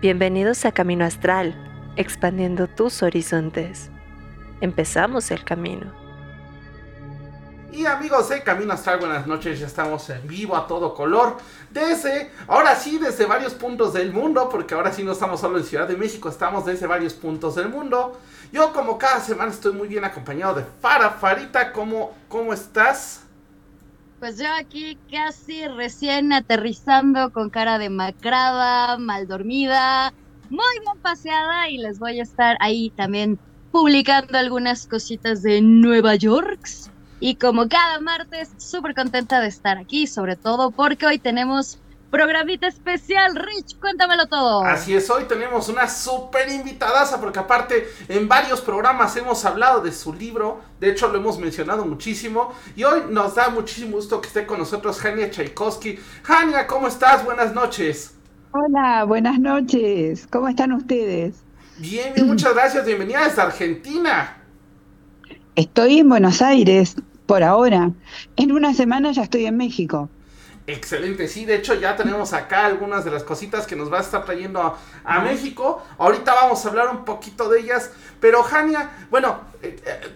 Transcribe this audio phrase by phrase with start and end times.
[0.00, 1.56] Bienvenidos a Camino Astral,
[1.96, 3.90] expandiendo tus horizontes.
[4.60, 5.92] Empezamos el camino.
[7.72, 11.38] Y amigos de Camino Astral, buenas noches, ya estamos en vivo a todo color.
[11.72, 15.64] Desde, ahora sí, desde varios puntos del mundo, porque ahora sí no estamos solo en
[15.64, 18.20] Ciudad de México, estamos desde varios puntos del mundo.
[18.52, 21.10] Yo como cada semana estoy muy bien acompañado de Fara.
[21.10, 23.24] Farita, ¿cómo, cómo estás?
[24.18, 30.12] Pues yo aquí casi recién aterrizando con cara demacrada, mal dormida,
[30.48, 36.16] muy bien paseada y les voy a estar ahí también publicando algunas cositas de Nueva
[36.16, 36.58] York.
[37.20, 41.80] Y como cada martes, súper contenta de estar aquí, sobre todo porque hoy tenemos
[42.10, 44.64] Programita especial, Rich, cuéntamelo todo.
[44.64, 49.92] Así es, hoy tenemos una súper invitadaza, porque aparte en varios programas hemos hablado de
[49.92, 54.28] su libro, de hecho lo hemos mencionado muchísimo, y hoy nos da muchísimo gusto que
[54.28, 55.98] esté con nosotros Jania Tchaikovsky.
[56.22, 57.26] Jania, ¿cómo estás?
[57.26, 58.14] Buenas noches.
[58.52, 60.26] Hola, buenas noches.
[60.32, 61.42] ¿Cómo están ustedes?
[61.76, 62.86] Bien, bien, muchas gracias.
[62.86, 64.42] Bienvenida desde Argentina.
[65.56, 67.90] Estoy en Buenos Aires, por ahora.
[68.36, 70.08] En una semana ya estoy en México.
[70.68, 74.02] Excelente, sí, de hecho ya tenemos acá algunas de las cositas que nos va a
[74.02, 75.82] estar trayendo a, México.
[75.96, 80.12] Ahorita vamos a hablar un poquito de ellas, pero Jania, bueno, eh, eh,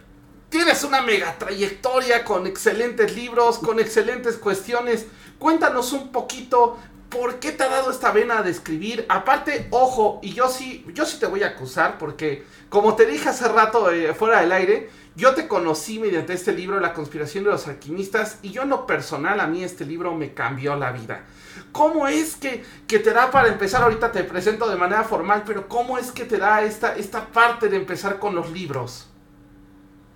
[0.51, 5.07] tienes una mega trayectoria con excelentes libros, con excelentes cuestiones.
[5.39, 6.77] Cuéntanos un poquito
[7.09, 9.07] por qué te ha dado esta vena de escribir.
[9.09, 13.31] Aparte, ojo, y yo sí, yo sí te voy a acusar porque, como te dije
[13.31, 17.51] hace rato eh, fuera del aire, yo te conocí mediante este libro, La conspiración de
[17.51, 21.25] los alquimistas, y yo en lo personal, a mí este libro me cambió la vida.
[21.71, 23.83] ¿Cómo es que, que te da para empezar?
[23.83, 27.69] Ahorita te presento de manera formal, pero ¿cómo es que te da esta, esta parte
[27.69, 29.09] de empezar con los libros?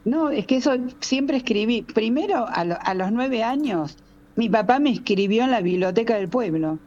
[0.05, 1.83] No, es que eso siempre escribí.
[1.83, 3.97] Primero, a, a los nueve años,
[4.37, 6.79] mi papá me escribió en la biblioteca del pueblo.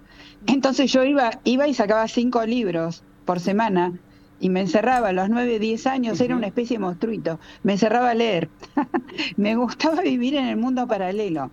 [0.48, 4.00] Entonces yo iba, iba y sacaba cinco libros por semana
[4.40, 8.12] y me encerraba a los 9, 10 años, era una especie de monstruito, me encerraba
[8.12, 8.50] a leer.
[9.38, 11.52] me gustaba vivir en el mundo paralelo,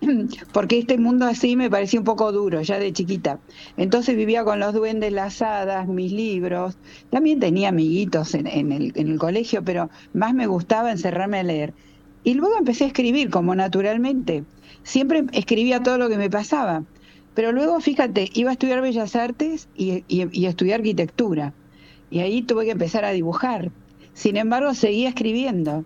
[0.52, 3.40] porque este mundo así me parecía un poco duro ya de chiquita.
[3.76, 6.76] Entonces vivía con los duendes, las hadas, mis libros,
[7.10, 11.74] también tenía amiguitos en, el, en el colegio, pero más me gustaba encerrarme a leer.
[12.22, 14.44] Y luego empecé a escribir como naturalmente.
[14.82, 16.82] Siempre escribía todo lo que me pasaba.
[17.34, 21.52] Pero luego, fíjate, iba a estudiar Bellas Artes y, y a estudiar arquitectura
[22.10, 23.70] y ahí tuve que empezar a dibujar.
[24.14, 25.84] Sin embargo, seguía escribiendo.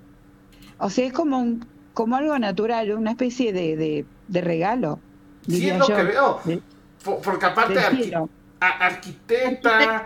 [0.78, 4.98] O sea, es como, un, como algo natural, una especie de, de, regalo.
[5.48, 6.40] Sí, es lo que veo.
[7.02, 7.80] Porque aparte,
[8.60, 10.04] arquitecta,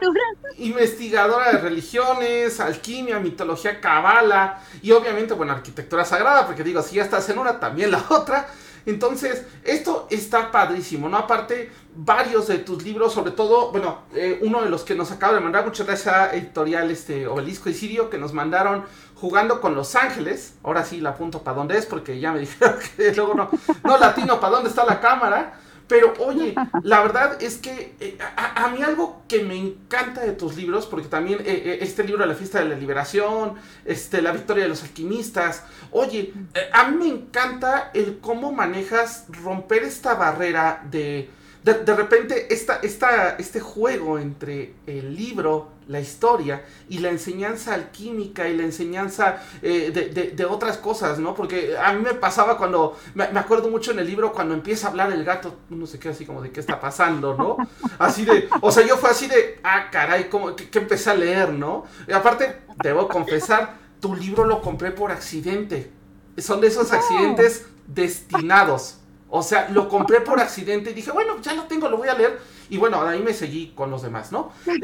[0.59, 7.03] investigadora de religiones, alquimia, mitología, cabala y obviamente, bueno, arquitectura sagrada, porque digo, si ya
[7.03, 8.47] estás en una, también la otra.
[8.87, 11.17] Entonces, esto está padrísimo, ¿no?
[11.17, 15.35] Aparte, varios de tus libros, sobre todo, bueno, eh, uno de los que nos acaba
[15.35, 18.85] de mandar, muchas gracias a Editorial este, Obelisco y Sirio, que nos mandaron
[19.15, 20.55] jugando con Los Ángeles.
[20.63, 23.51] Ahora sí la apunto para dónde es, porque ya me dijeron que luego no,
[23.85, 25.61] no latino, para dónde está la cámara.
[25.87, 30.57] Pero oye, la verdad es que eh, a, mí algo que me encanta de tus
[30.57, 34.65] libros, porque también eh, eh, este libro, La fiesta de la liberación, este, La victoria
[34.65, 36.33] de los alquimistas, oye,
[36.73, 41.29] a mí me encanta el cómo manejas romper esta barrera de
[41.65, 48.47] de, repente esta, esta, este juego entre el libro, la historia y la enseñanza alquímica
[48.49, 49.91] y la enseñanza eh,
[50.35, 51.35] de, otras cosas, ¿no?
[51.35, 54.91] Porque a mí me pasaba cuando, me, acuerdo mucho en el libro cuando empieza a
[54.91, 57.57] hablar el gato, uno se queda así como de qué está pasando, ¿no?
[57.99, 61.51] Así de, o sea, yo fue así de, ah, caray, como que, empecé a leer,
[61.51, 61.87] ¿no?
[62.07, 65.91] Y aparte, debo confesar, tu libro lo compré por accidente.
[66.37, 68.99] Son de esos accidentes destinados.
[69.37, 72.15] O sea, lo compré por accidente y dije, bueno, ya lo tengo, lo voy a
[72.15, 72.39] leer.
[72.71, 74.53] Y bueno, ahí me seguí con los demás, ¿no?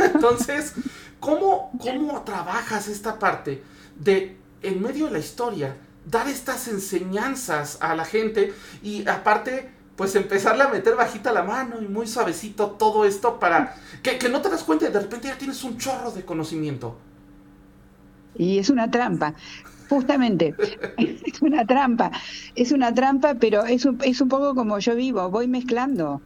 [0.00, 0.74] Entonces,
[1.20, 3.62] ¿cómo, cómo trabajas esta parte
[3.94, 8.52] de, en medio de la historia, dar estas enseñanzas a la gente
[8.82, 13.76] y aparte, pues empezarle a meter bajita la mano y muy suavecito todo esto para
[14.02, 16.98] que, que no te das cuenta y de repente ya tienes un chorro de conocimiento?
[18.34, 19.34] Y es una trampa.
[19.94, 20.54] Justamente,
[20.98, 22.10] es una trampa,
[22.56, 26.20] es una trampa, pero es un, es un poco como yo vivo, voy mezclando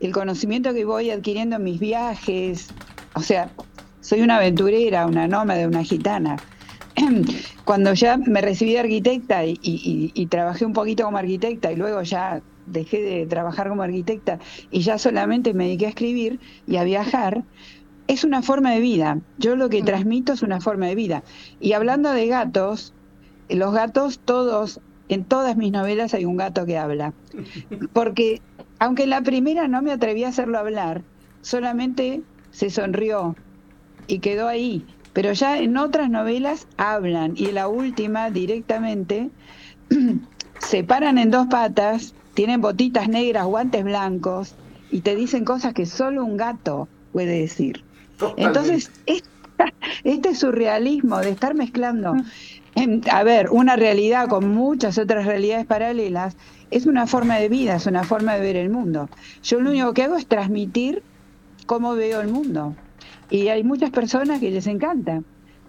[0.00, 2.68] el conocimiento que voy adquiriendo en mis viajes,
[3.14, 3.50] o sea,
[4.02, 6.36] soy una aventurera, una nómada, una gitana.
[7.64, 12.02] Cuando ya me recibí de arquitecta y, y, trabajé un poquito como arquitecta y luego
[12.02, 14.38] ya dejé de trabajar como arquitecta
[14.70, 17.44] y ya solamente me dediqué a escribir y a viajar,
[18.06, 19.20] es una forma de vida.
[19.38, 21.24] Yo lo que transmito es una forma de vida.
[21.60, 22.94] Y hablando de gatos,
[23.48, 27.12] los gatos todos, en todas mis novelas hay un gato que habla.
[27.92, 28.40] Porque
[28.78, 31.02] aunque la primera no me atreví a hacerlo hablar,
[31.42, 33.36] solamente se sonrió
[34.06, 34.86] y quedó ahí.
[35.12, 39.30] Pero ya en otras novelas hablan y en la última directamente
[40.60, 44.54] se paran en dos patas, tienen botitas negras, guantes blancos
[44.90, 47.82] y te dicen cosas que solo un gato puede decir.
[48.36, 48.90] Entonces,
[50.04, 52.14] este surrealismo de estar mezclando,
[53.10, 56.36] a ver, una realidad con muchas otras realidades paralelas,
[56.70, 59.08] es una forma de vida, es una forma de ver el mundo.
[59.42, 61.02] Yo lo único que hago es transmitir
[61.66, 62.74] cómo veo el mundo.
[63.30, 65.22] Y hay muchas personas que les encanta,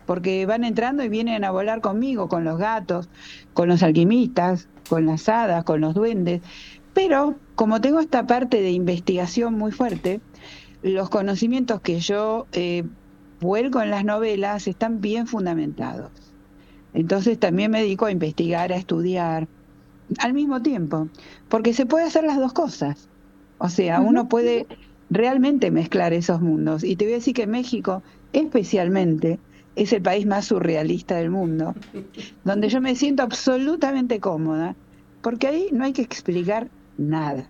[0.06, 3.10] porque van entrando y vienen a volar conmigo, con los gatos,
[3.54, 6.42] con los alquimistas, con las hadas, con los duendes.
[6.94, 10.22] Pero como tengo esta parte de investigación muy fuerte,
[10.82, 12.84] los conocimientos que yo eh,
[13.40, 16.12] vuelco en las novelas están bien fundamentados.
[16.94, 19.48] Entonces también me dedico a investigar, a estudiar,
[20.18, 21.08] al mismo tiempo,
[21.50, 23.08] porque se puede hacer las dos cosas.
[23.60, 24.66] O sea, uno puede
[25.10, 26.84] realmente mezclar esos mundos.
[26.84, 28.02] Y te voy a decir que México,
[28.34, 29.40] especialmente,
[29.76, 31.76] es el país más surrealista del mundo,
[32.44, 34.76] donde yo me siento absolutamente cómoda,
[35.22, 37.48] porque ahí no hay que explicar nada.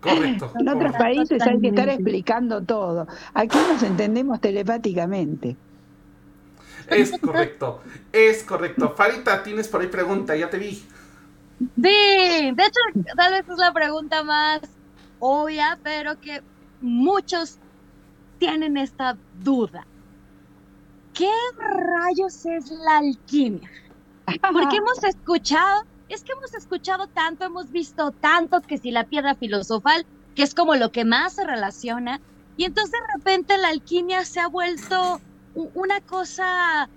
[0.00, 0.52] Correcto.
[0.58, 3.06] En otros países hay que estar explicando todo.
[3.32, 5.56] Aquí nos entendemos telepáticamente.
[6.88, 7.82] Es correcto,
[8.12, 8.94] es correcto.
[8.96, 10.84] Farita, tienes por ahí pregunta, ya te vi.
[11.58, 12.80] Sí, de hecho,
[13.16, 14.60] tal vez es la pregunta más
[15.18, 16.42] obvia, pero que
[16.80, 17.58] muchos
[18.38, 19.86] tienen esta duda.
[21.14, 23.70] ¿Qué rayos es la alquimia?
[24.52, 29.34] Porque hemos escuchado, es que hemos escuchado tanto, hemos visto tanto que si la piedra
[29.34, 30.04] filosofal,
[30.34, 32.20] que es como lo que más se relaciona,
[32.56, 35.20] y entonces de repente la alquimia se ha vuelto
[35.54, 36.88] una cosa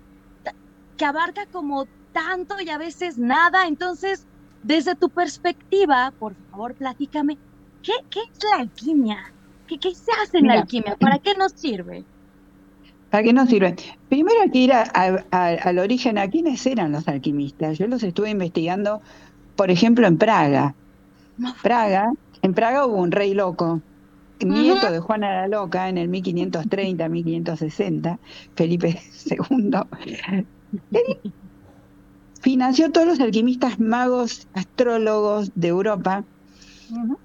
[0.96, 3.66] que abarca como tanto y a veces nada.
[3.66, 4.26] Entonces,
[4.62, 7.38] desde tu perspectiva, por favor, platícame,
[7.82, 9.32] ¿qué, es la alquimia?
[9.66, 10.96] ¿Qué, qué se hace en la alquimia?
[10.96, 12.04] ¿Para qué nos sirve?
[13.10, 13.76] ¿Para qué nos sirve?
[14.08, 17.78] Primero hay que ir al origen, a quiénes eran los alquimistas.
[17.78, 19.00] Yo los estuve investigando,
[19.56, 20.74] por ejemplo, en Praga.
[21.62, 22.12] Praga,
[22.42, 23.80] en Praga hubo un rey loco
[24.40, 28.18] nieto de Juana la Loca en el 1530, 1560,
[28.54, 29.00] Felipe
[29.30, 29.70] II,
[32.40, 36.24] financió todos los alquimistas magos, astrólogos de Europa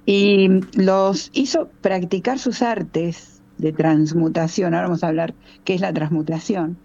[0.05, 4.73] y los hizo practicar sus artes de transmutación.
[4.73, 5.33] Ahora vamos a hablar
[5.63, 6.77] qué es la transmutación.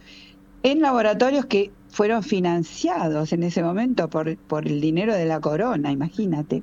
[0.62, 5.90] En laboratorios que fueron financiados en ese momento por, por el dinero de la corona,
[5.90, 6.62] imagínate.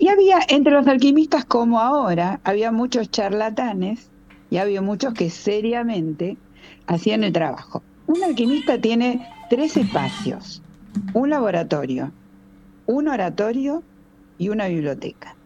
[0.00, 4.08] Y había, entre los alquimistas como ahora, había muchos charlatanes
[4.48, 6.38] y había muchos que seriamente
[6.86, 7.82] hacían el trabajo.
[8.06, 10.62] Un alquimista tiene tres espacios,
[11.12, 12.12] un laboratorio,
[12.86, 13.82] un oratorio
[14.38, 15.36] y una biblioteca.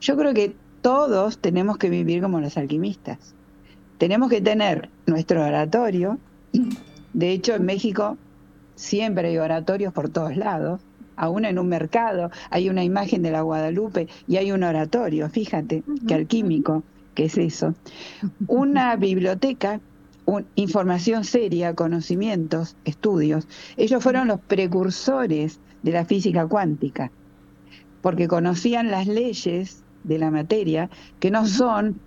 [0.00, 3.34] Yo creo que todos tenemos que vivir como los alquimistas.
[3.98, 6.20] Tenemos que tener nuestro oratorio.
[7.14, 8.16] De hecho, en México
[8.76, 10.80] siempre hay oratorios por todos lados
[11.18, 15.82] aún en un mercado, hay una imagen de la Guadalupe y hay un oratorio, fíjate,
[16.06, 16.84] que alquímico,
[17.14, 17.74] que es eso.
[18.46, 19.80] Una biblioteca,
[20.54, 23.48] información seria, conocimientos, estudios.
[23.76, 27.10] Ellos fueron los precursores de la física cuántica,
[28.00, 30.88] porque conocían las leyes de la materia
[31.18, 32.00] que no son,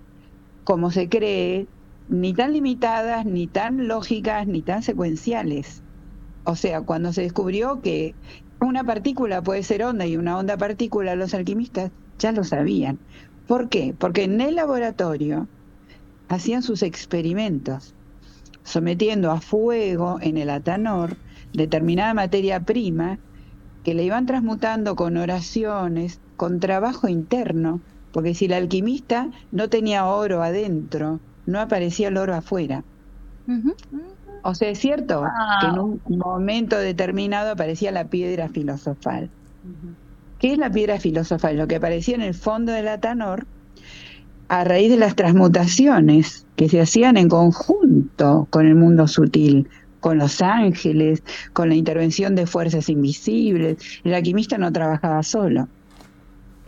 [0.64, 1.68] como se cree,
[2.07, 5.83] ni tan limitadas, ni tan lógicas, ni tan secuenciales.
[6.44, 8.16] O sea, cuando se descubrió que
[8.61, 12.99] una partícula puede ser onda y una onda partícula, los alquimistas ya lo sabían.
[13.47, 13.95] ¿Por qué?
[13.97, 15.47] Porque en el laboratorio
[16.30, 17.95] hacían sus experimentos,
[18.63, 21.18] sometiendo a fuego en el atanor
[21.53, 23.19] determinada materia prima
[23.83, 30.06] que le iban transmutando con oraciones, con trabajo interno, porque si el alquimista no tenía
[30.06, 32.83] oro adentro, no aparecía el oro afuera.
[34.44, 35.24] O sea, es cierto
[35.62, 39.30] que en un momento determinado aparecía la piedra filosofal.
[40.40, 41.57] ¿Qué es la piedra filosofal?
[41.57, 43.45] Lo que aparecía en el fondo del atanor
[44.48, 49.69] a raíz de las transmutaciones que se hacían en conjunto con el mundo sutil,
[50.00, 53.78] con los ángeles, con la intervención de fuerzas invisibles.
[54.04, 55.68] El alquimista no trabajaba solo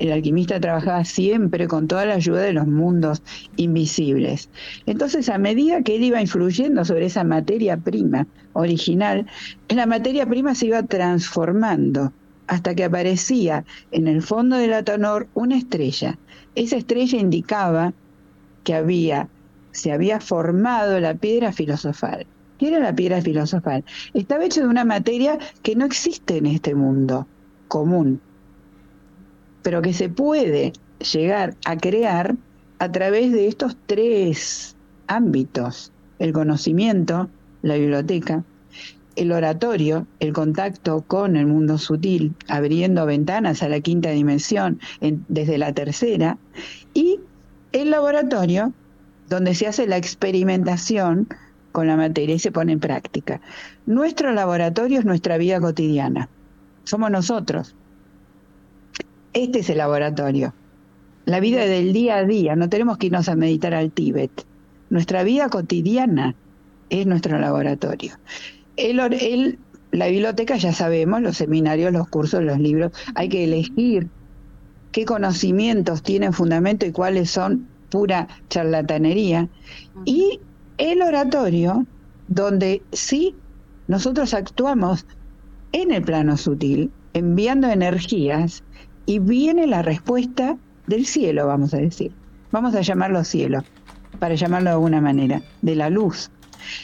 [0.03, 3.23] el alquimista trabajaba siempre con toda la ayuda de los mundos
[3.55, 4.49] invisibles.
[4.85, 9.25] Entonces, a medida que él iba influyendo sobre esa materia prima original,
[9.69, 12.11] la materia prima se iba transformando
[12.47, 16.19] hasta que aparecía en el fondo del atonor una estrella.
[16.55, 17.93] Esa estrella indicaba
[18.63, 19.29] que había,
[19.71, 22.27] se había formado la piedra filosofal.
[22.57, 23.85] ¿Qué era la piedra filosofal?
[24.13, 27.27] Estaba hecha de una materia que no existe en este mundo
[27.67, 28.21] común,
[29.63, 30.73] pero que se puede
[31.11, 32.35] llegar a crear
[32.79, 34.75] a través de estos tres
[35.07, 37.29] ámbitos, el conocimiento,
[37.61, 38.43] la biblioteca,
[39.15, 45.57] el oratorio, el contacto con el mundo sutil, abriendo ventanas a la quinta dimensión desde
[45.57, 46.37] la tercera,
[46.93, 47.19] y
[47.71, 48.73] el laboratorio,
[49.29, 51.27] donde se hace la experimentación
[51.71, 53.41] con la materia y se pone en práctica.
[53.85, 56.29] Nuestro laboratorio es nuestra vida cotidiana,
[56.83, 57.75] somos nosotros.
[59.33, 60.53] Este es el laboratorio,
[61.25, 64.45] la vida del día a día, no tenemos que irnos a meditar al Tíbet.
[64.89, 66.35] Nuestra vida cotidiana
[66.89, 68.13] es nuestro laboratorio.
[68.75, 69.57] El,
[69.91, 74.09] la biblioteca ya sabemos, los seminarios, los cursos, los libros, hay que elegir
[74.91, 79.47] qué conocimientos tienen fundamento y cuáles son pura charlatanería.
[80.05, 80.41] Y
[80.77, 81.85] el oratorio,
[82.27, 83.35] donde sí
[83.87, 85.05] nosotros actuamos
[85.71, 88.63] en el plano sutil, enviando energías,
[89.05, 90.57] y viene la respuesta
[90.87, 92.11] del cielo, vamos a decir.
[92.51, 93.63] Vamos a llamarlo cielo,
[94.19, 96.29] para llamarlo de alguna manera, de la luz.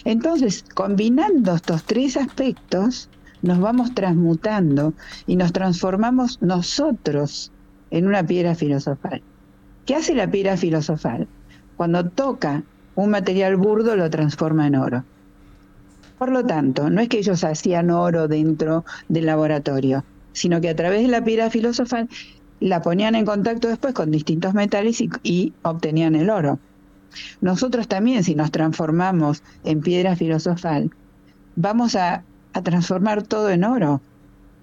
[0.03, 3.09] Entonces, combinando estos tres aspectos,
[3.41, 4.93] nos vamos transmutando
[5.27, 7.51] y nos transformamos nosotros
[7.91, 9.21] en una piedra filosofal.
[9.85, 11.27] ¿Qué hace la piedra filosofal?
[11.77, 12.63] Cuando toca
[12.95, 15.03] un material burdo lo transforma en oro.
[16.17, 20.75] Por lo tanto, no es que ellos hacían oro dentro del laboratorio, sino que a
[20.75, 22.09] través de la piedra filosofal
[22.59, 26.59] la ponían en contacto después con distintos metales y, obtenían el oro.
[27.41, 30.91] Nosotros también, si nos transformamos en piedra filosofal,
[31.55, 32.23] vamos a,
[32.63, 34.01] transformar todo en oro,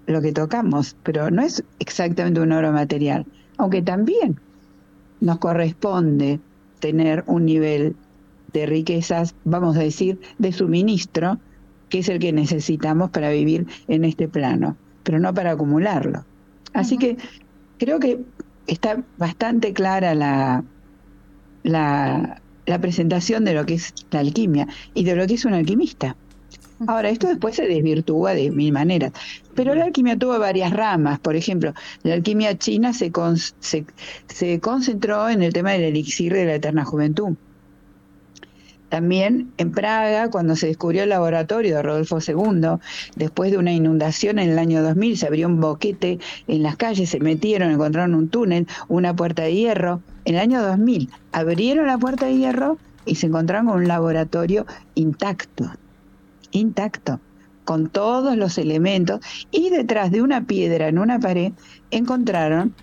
[0.05, 3.25] lo que tocamos, pero no es exactamente un oro material,
[3.57, 4.39] aunque también
[5.19, 6.39] nos corresponde
[6.79, 7.95] tener un nivel
[8.53, 11.39] de riquezas, vamos a decir, de suministro,
[11.89, 16.25] que es el que necesitamos para vivir en este plano, pero no para acumularlo.
[16.73, 17.15] Así que
[17.77, 18.19] creo que
[18.67, 20.65] está bastante clara la,
[21.63, 22.41] la,
[22.81, 26.17] presentación de lo que es la alquimia y de lo que es un alquimista.
[26.87, 29.13] Ahora, esto después se desvirtúa de mil maneras,
[29.55, 31.19] pero la alquimia tuvo varias ramas.
[31.19, 31.73] Por ejemplo,
[32.03, 33.09] la alquimia china se,
[33.61, 33.85] se,
[34.27, 37.37] se concentró en el tema del elixir de la eterna juventud.
[38.89, 42.79] También en Praga, cuando se descubrió el laboratorio de Rodolfo II,
[43.15, 47.09] después de una inundación en el año 2000, se abrió un boquete en las calles,
[47.09, 50.01] se metieron, encontraron un túnel, una puerta de hierro.
[50.23, 54.65] En el año 2000 abrieron la puerta de hierro y se encontraron con un laboratorio
[54.95, 55.69] intacto,
[56.51, 57.19] intacto,
[57.65, 59.19] con todos los elementos.
[59.51, 61.51] Y detrás de una piedra en una pared
[61.91, 62.73] encontraron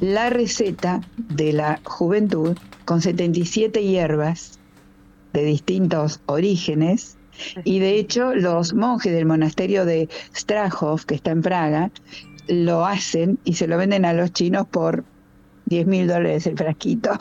[0.00, 4.55] la receta de la juventud con 77 hierbas
[5.36, 7.16] de distintos orígenes.
[7.64, 11.90] Y de hecho, los monjes del monasterio de Strahov, que está en Praga,
[12.48, 15.04] lo hacen y se lo venden a los chinos por
[15.66, 17.10] 10 mil dólares el frasquito.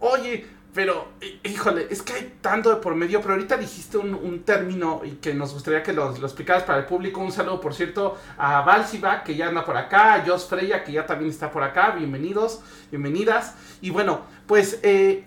[0.00, 1.08] Oye, pero,
[1.42, 5.34] híjole, es que hay tanto de por medio, pero ahorita dijiste un, término y que
[5.34, 7.20] nos gustaría que lo, lo, explicaras para el público.
[7.20, 10.92] Un saludo, por cierto, a Balsiva, que ya anda por acá, a Jos Freya, que
[10.92, 11.92] ya también está por acá.
[11.92, 13.54] Bienvenidos, bienvenidas.
[13.80, 15.24] Y bueno, pues eh,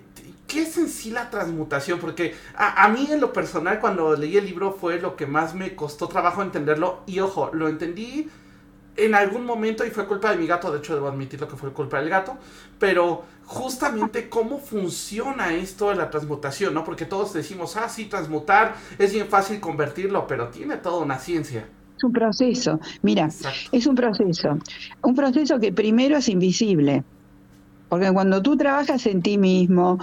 [0.50, 2.00] ¿Qué es en sí la transmutación?
[2.00, 5.76] Porque a, mí en lo personal cuando leí el libro fue lo que más me
[5.76, 8.28] costó trabajo entenderlo y ojo, lo entendí
[8.98, 11.72] en algún momento y fue culpa de mi gato, de hecho debo admitirlo que fue
[11.72, 12.36] culpa del gato,
[12.80, 16.84] pero justamente cómo funciona esto de la transmutación, ¿no?
[16.84, 21.68] Porque todos decimos, ah, sí, transmutar, es bien fácil convertirlo, pero tiene toda una ciencia.
[21.96, 23.30] Es un proceso, mira,
[23.72, 24.58] es un proceso,
[25.04, 27.04] un proceso que primero es invisible,
[27.88, 30.00] porque cuando tú trabajas en ti mismo,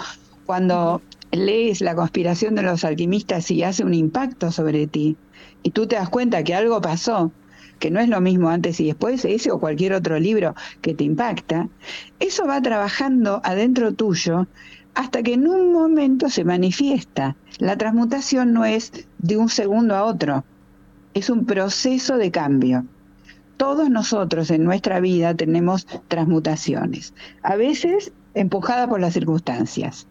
[0.47, 5.17] cuando lees la conspiración de los alquimistas y hace un impacto sobre ti,
[5.63, 7.33] y tú te das cuenta que algo pasó,
[7.79, 11.05] que no es lo mismo antes y después, ese o cualquier otro libro que te
[11.05, 11.69] impacta,
[12.21, 14.47] eso va trabajando adentro tuyo
[14.95, 17.37] hasta que en un momento se manifiesta.
[17.59, 20.45] La transmutación no es de un segundo a otro,
[21.13, 22.87] es un proceso de cambio.
[23.59, 30.07] Todos nosotros en nuestra vida tenemos transmutaciones, a veces empujadas por las circunstancias,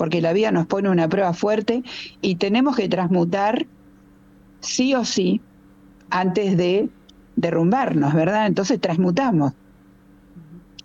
[0.00, 1.82] porque la vida nos pone una prueba fuerte
[2.22, 3.66] y tenemos que transmutar
[4.60, 5.42] sí o sí
[6.08, 6.88] antes de
[7.36, 8.46] derrumbarnos, ¿verdad?
[8.46, 9.52] Entonces transmutamos.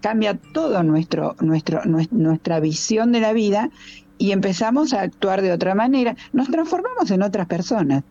[0.01, 1.79] Cambia todo nuestro, nuestro,
[2.11, 3.69] nuestra visión de la vida
[4.17, 8.03] y empezamos a actuar de otra manera, nos transformamos en otras personas.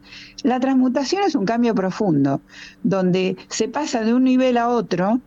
[0.42, 2.40] La transmutación es un cambio profundo,
[2.82, 5.20] donde se pasa de un nivel a otro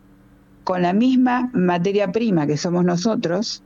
[0.64, 3.62] con la misma materia prima que somos nosotros,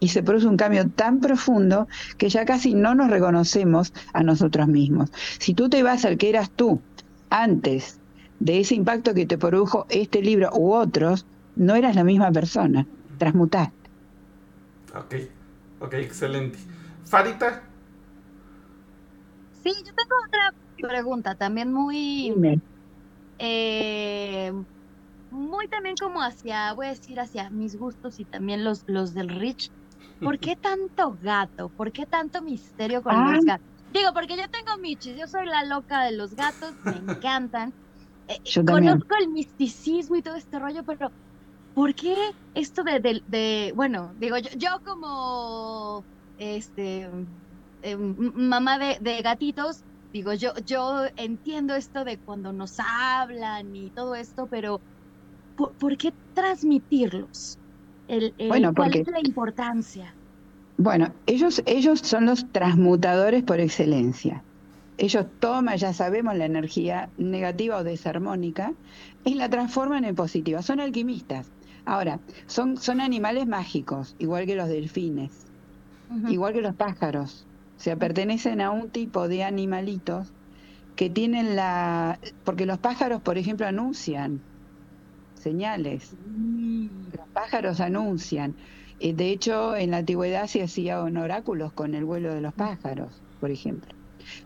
[0.00, 1.86] y se produce un cambio tan profundo
[2.18, 5.10] que ya casi no nos reconocemos a nosotros mismos.
[5.40, 6.84] Si tú te vas al que eras tú
[7.30, 8.00] antes
[8.38, 12.88] de ese impacto que te produjo este libro u otros, no eras la misma persona,
[13.16, 13.90] transmutaste.
[14.94, 15.14] Ok,
[15.78, 16.58] ok, excelente.
[17.04, 17.74] Farita.
[19.50, 22.62] Sí, yo tengo otra pregunta, también muy, Dime.
[23.38, 24.52] eh,
[25.30, 29.28] muy también como hacia, voy a decir, hacia mis gustos y también los, los del
[29.30, 29.72] Rich.
[30.22, 31.70] ¿Por qué tanto gato?
[31.70, 33.32] ¿Por qué tanto misterio con Ah.
[33.32, 33.66] los gatos?
[33.88, 37.74] Digo, porque yo tengo michis, yo soy la loca de los gatos, me encantan.
[38.28, 38.98] Eh, Yo también.
[38.98, 41.14] conozco el misticismo y todo este rollo, pero
[41.74, 42.14] ¿por qué
[42.54, 46.06] esto de, de- de- bueno, digo, yo, yo como
[46.36, 47.10] este
[47.82, 53.90] eh, mamá de, de gatitos, digo, yo, yo entiendo esto de cuando nos hablan y
[53.92, 54.82] todo esto, pero
[55.56, 57.60] ¿por, por qué transmitirlos?
[58.08, 60.18] El, el- Bueno, ¿Cuál porque- es la importancia?
[60.76, 64.46] Bueno, ellos, ellos son los transmutadores por excelencia.
[64.96, 68.74] Ellos toman, ya sabemos, la energía negativa o desarmónica
[69.24, 70.62] y la transforman en positiva.
[70.62, 71.52] Son alquimistas.
[71.84, 75.46] Ahora, son, son animales mágicos, igual que los delfines,
[76.28, 77.48] igual que los pájaros.
[77.76, 80.34] O sea, pertenecen a un tipo de animalitos
[80.94, 82.20] que tienen la...
[82.44, 84.44] Porque los pájaros, por ejemplo, anuncian
[85.48, 86.14] señales.
[87.16, 88.54] Los pájaros anuncian.
[89.00, 93.22] Eh, De hecho, en la antigüedad se hacían oráculos con el vuelo de los pájaros,
[93.40, 93.94] por ejemplo.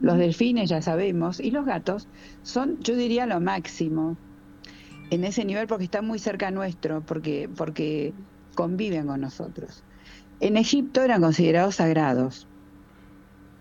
[0.01, 2.07] Los delfines, ya sabemos, y los gatos
[2.43, 4.17] son, yo diría, lo máximo
[5.11, 8.15] en ese nivel porque están muy cerca nuestro, porque, porque
[8.55, 9.85] conviven con nosotros.
[10.41, 12.49] En Egipto eran considerados sagrados.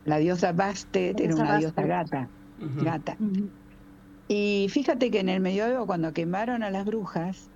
[0.06, 3.18] La diosa Bastet La era una diosa gata, gata.
[4.34, 7.50] Y fíjate que en el medioevo, cuando quemaron a las brujas,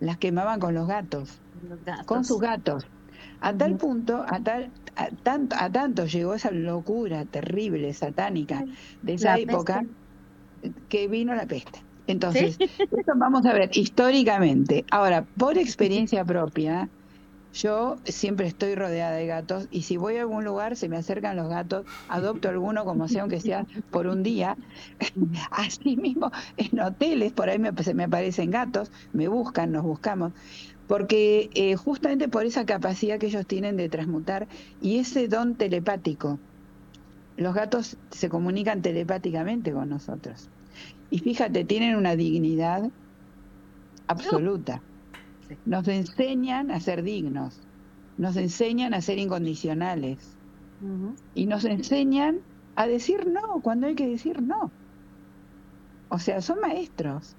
[0.00, 2.06] las quemaban con los gatos Los gatos.
[2.06, 2.86] con sus gatos.
[3.40, 8.64] A tal punto, a, tal, a, tanto, a tanto llegó esa locura terrible, satánica
[9.02, 9.84] de esa La época,
[10.62, 10.80] peste.
[10.88, 11.84] que vino la peste.
[12.06, 14.86] Entonces, esto vamos a ver históricamente.
[14.90, 16.88] Ahora, por experiencia propia,
[17.52, 21.36] yo siempre estoy rodeada de gatos y si voy a algún lugar, se me acercan
[21.36, 24.56] los gatos, adopto alguno como sea, aunque sea por un día.
[25.50, 30.32] Así mismo, en hoteles, por ahí me, se me aparecen gatos, me buscan, nos buscamos
[30.86, 36.42] porque eh, justamente por esa capacidad que ellos tienen de transmutar y ese don telepático,
[37.36, 40.50] los gatos se comunican telepáticamente con nosotros.
[41.10, 42.90] Y fíjate, tienen una dignidad
[44.06, 44.84] absoluta.
[45.54, 45.70] Sí.
[45.70, 47.60] Nos enseñan a ser dignos,
[48.18, 50.36] nos enseñan a ser incondicionales
[51.34, 52.40] y nos enseñan
[52.74, 54.70] a decir no cuando hay que decir no.
[56.08, 57.36] O sea, son maestros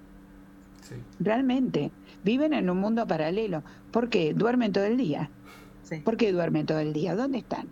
[0.80, 0.96] Sí.
[1.18, 1.92] realmente
[2.24, 3.62] viven en un mundo paralelo.
[3.90, 4.34] ¿Por qué?
[4.34, 5.30] Duermen todo el día.
[5.82, 6.00] Sí.
[6.00, 7.14] ¿Por qué duermen todo el día?
[7.16, 7.68] ¿Dónde están?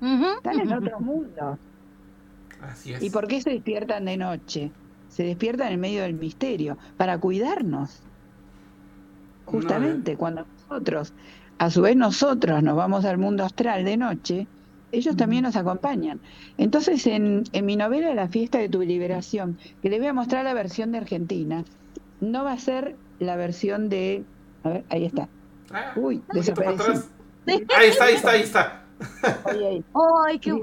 [0.00, 1.58] Están en otro mundo.
[2.60, 3.02] Así es.
[3.02, 4.72] ¿Y por qué se despiertan de noche?
[5.08, 8.02] Se despiertan en medio del misterio, para cuidarnos.
[9.50, 11.14] Justamente cuando nosotros,
[11.58, 14.46] a su vez nosotros nos vamos al mundo astral de noche,
[14.92, 16.20] ellos también nos acompañan.
[16.58, 20.44] Entonces, en, en mi novela La fiesta de tu liberación, que le voy a mostrar
[20.44, 21.64] la versión de Argentina,
[22.20, 24.24] no va a ser la versión de...
[24.64, 25.28] A ver, ahí está.
[25.72, 27.04] Ah, Uy, desapareció.
[27.46, 28.84] Ahí está, ahí está, ahí está.
[29.44, 29.84] Ahí, ahí.
[30.26, 30.60] Ay, qué.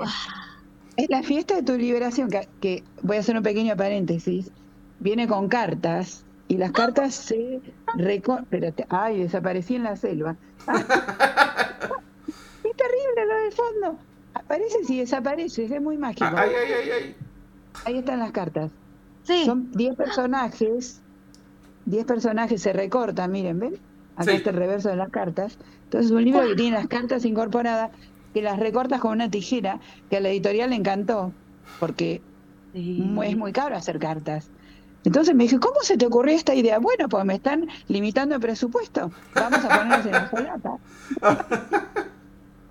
[0.97, 4.51] Es la fiesta de tu liberación, que, que voy a hacer un pequeño paréntesis,
[4.99, 7.61] viene con cartas y las cartas se
[7.97, 10.35] reco Espérate, ay, desaparecí en la selva.
[10.67, 10.85] es
[12.75, 13.99] terrible lo del fondo.
[14.33, 16.25] Apareces y desapareces, es muy mágico.
[16.25, 17.15] Ah, Ay, ay, ay, ay.
[17.85, 18.71] Ahí están las cartas.
[19.23, 19.45] Sí.
[19.45, 21.01] Son 10 personajes,
[21.85, 23.77] 10 personajes se recortan, miren, ¿ven?
[24.15, 24.37] Acá Sí.
[24.37, 25.57] está el reverso de las cartas.
[25.85, 27.91] Entonces es un libro que tiene las cartas incorporadas,
[28.33, 29.79] que las recortas con una tijera,
[30.09, 31.31] que a la editorial le encantó,
[31.79, 32.21] porque
[32.73, 33.03] Sí.
[33.23, 34.49] es muy caro hacer cartas.
[35.05, 36.79] Entonces me dije, ¿cómo se te ocurrió esta idea?
[36.79, 39.11] Bueno, pues me están limitando el presupuesto.
[39.35, 40.77] Vamos a ponernos en la solapa.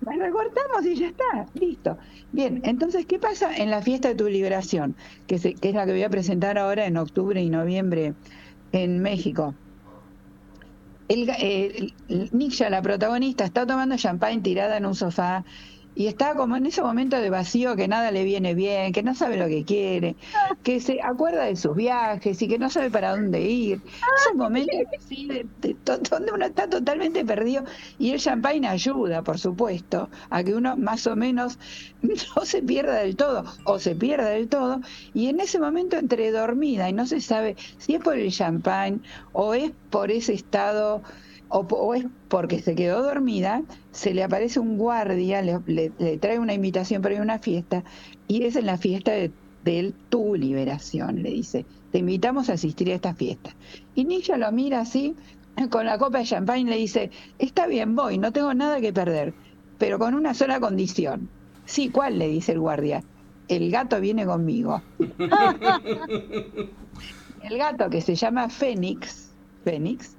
[0.01, 1.97] La recortamos y ya está, listo.
[2.31, 4.95] Bien, entonces, ¿qué pasa en la fiesta de tu liberación?
[5.25, 8.13] Que, es la que voy a presentar ahora en octubre y noviembre
[8.71, 9.55] en México.
[11.07, 15.43] El, eh, el- Nisha, la protagonista, está tomando champagne tirada en un sofá
[15.95, 19.15] y está como en ese momento de vacío que nada le viene bien, que no
[19.15, 20.17] sabe lo que quiere,
[20.61, 23.83] que se acuerda de sus viajes y que no sabe para dónde ir.
[24.15, 25.79] Es un momento sí, de- de
[26.09, 27.63] donde uno está totalmente perdido
[27.97, 31.57] y el champagne ayuda, por supuesto, a que uno más o menos
[32.35, 34.79] no se pierda del todo o se pierda del todo
[35.13, 39.01] y en ese momento entre dormida y no se sabe si es por el champagne
[39.31, 41.03] o es por ese estado
[41.61, 46.39] o, es porque se quedó dormida, se le aparece un guardia, le, le- le trae
[46.39, 47.83] una invitación para ir a una fiesta
[48.27, 52.91] y es en la fiesta de, de tu liberación, le dice, te invitamos a asistir
[52.91, 53.55] a esta fiesta.
[53.93, 55.15] Y Nisha lo mira así,
[55.71, 59.35] con la copa de champagne, le dice, está bien, voy, no tengo nada que perder.
[59.77, 61.31] pero con una sola condición.
[61.65, 62.19] Sí, ¿cuál?
[62.19, 63.01] le dice el guardia.
[63.47, 64.87] El gato viene conmigo.
[67.39, 70.17] el gato que se llama Fénix, Fénix,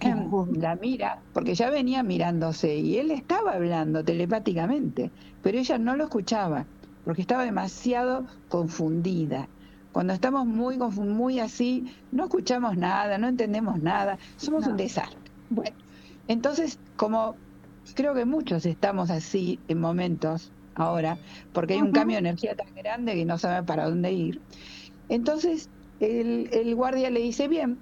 [0.00, 5.10] la mira, porque ya venía mirándose y él estaba hablando telepáticamente,
[5.42, 6.66] pero ella no lo escuchaba,
[7.04, 9.48] porque estaba demasiado confundida.
[9.92, 15.18] Cuando estamos muy, muy así, no escuchamos nada, no entendemos nada, somos un desastre.
[15.48, 15.76] Bueno,
[16.28, 17.36] entonces, como
[17.94, 21.18] creo que muchos estamos así en momentos ahora,
[21.52, 24.42] porque hay un cambio de energía tan grande que no sabe para dónde ir.
[25.08, 27.78] Entonces, el, el guardia le dice, bien,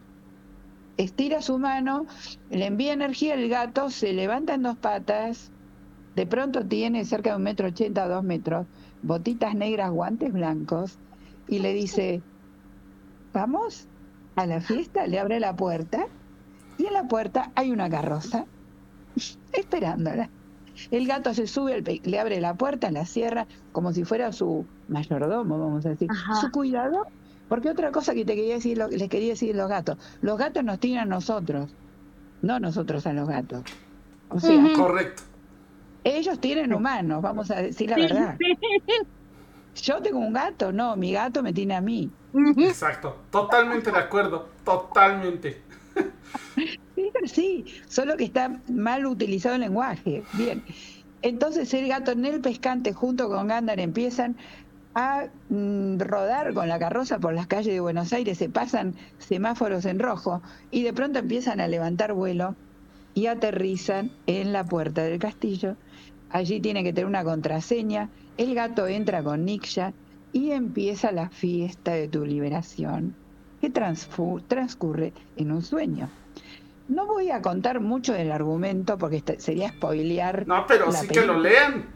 [0.96, 2.06] estira su mano,
[2.50, 5.50] le envía energía al gato, se levanta en dos patas,
[6.14, 8.66] de pronto tiene cerca de un metro ochenta, dos metros,
[9.02, 10.98] botitas negras, guantes blancos,
[11.48, 12.22] y le dice,
[13.32, 13.88] vamos
[14.36, 16.06] a la fiesta, le abre la puerta,
[16.78, 18.46] y en la puerta hay una carroza,
[19.52, 20.30] esperándola.
[20.90, 25.56] El gato se sube, le abre la puerta, la cierra, como si fuera su mayordomo,
[25.58, 26.08] vamos a decir,
[26.40, 27.06] su cuidado
[27.54, 30.64] porque otra cosa que te quería decir, lo, les quería decir los gatos, los gatos
[30.64, 31.72] nos tienen a nosotros,
[32.42, 33.62] no nosotros a los gatos.
[34.28, 35.22] O sea, correcto.
[36.02, 38.36] Ellos tienen humanos, vamos a decir la verdad.
[39.76, 42.10] Yo tengo un gato, no, mi gato me tiene a mí.
[42.58, 45.62] Exacto, totalmente de acuerdo, totalmente.
[47.26, 50.24] Sí, solo que está mal utilizado el lenguaje.
[50.32, 50.60] Bien.
[51.22, 54.36] Entonces el gato en el pescante junto con Gandar empiezan
[54.94, 59.84] a mm, rodar con la carroza por las calles de Buenos Aires, se pasan semáforos
[59.84, 62.54] en rojo y de pronto empiezan a levantar vuelo
[63.14, 65.76] y aterrizan en la puerta del castillo.
[66.30, 68.08] Allí tiene que tener una contraseña.
[68.36, 69.92] El gato entra con Niksha
[70.32, 73.14] y empieza la fiesta de tu liberación,
[73.60, 76.10] que transcurre en un sueño.
[76.88, 80.46] No voy a contar mucho del argumento porque sería spoilear.
[80.46, 81.86] No, pero sí que lo lean.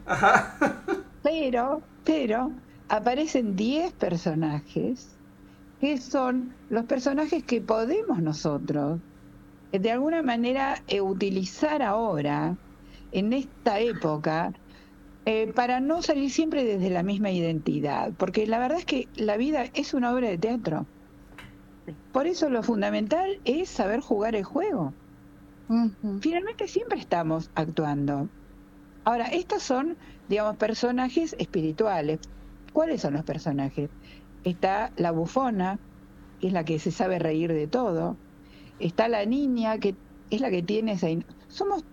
[1.21, 2.49] Pero, pero,
[2.89, 5.19] aparecen 10 personajes
[5.79, 8.99] que son los personajes que podemos nosotros
[9.71, 12.57] eh, de alguna manera eh, utilizar ahora,
[13.11, 14.53] en esta época,
[15.25, 19.37] eh, para no salir siempre desde la misma identidad, porque la verdad es que la
[19.37, 20.87] vida es una obra de teatro.
[22.11, 24.93] Por eso lo fundamental es saber jugar el juego.
[26.21, 28.27] Finalmente siempre estamos actuando.
[29.03, 29.97] Ahora, estos son,
[30.27, 32.19] digamos, personajes espirituales.
[32.79, 33.89] ¿Cuáles son los personajes?
[34.45, 35.77] Está la bufona,
[36.39, 38.15] que es la que se sabe reír de todo.
[38.79, 39.95] Está la niña, que
[40.29, 41.07] es la que tiene esa...
[41.49, 41.83] Somos,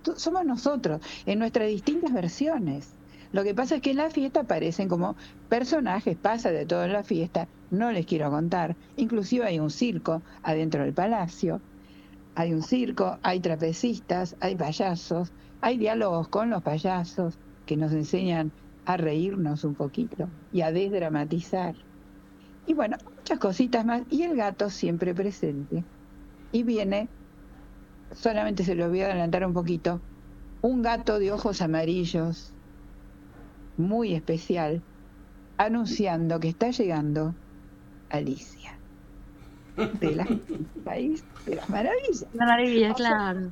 [0.46, 2.94] nosotros, en nuestras distintas versiones.
[3.32, 5.16] Lo que pasa es que en la fiesta aparecen como
[5.48, 8.76] personajes, pasa de todo en la fiesta, no les quiero contar.
[8.96, 11.60] Inclusive hay un circo adentro del palacio,
[12.36, 18.52] hay un circo, hay trapecistas, hay payasos, hay diálogos con los payasos que nos enseñan
[18.86, 21.74] a reírnos un poquito y a desdramatizar.
[22.66, 24.02] Y bueno, muchas cositas más.
[24.10, 25.84] Y el gato siempre presente.
[26.52, 27.08] Y viene,
[28.12, 30.00] solamente se lo voy a adelantar un poquito,
[30.62, 32.52] un gato de ojos amarillos,
[33.76, 34.80] muy especial,
[35.58, 37.34] anunciando que está llegando
[38.08, 38.78] Alicia.
[40.00, 40.26] De la
[40.84, 42.26] país de las maravillas.
[42.32, 43.50] La maravilla, claro.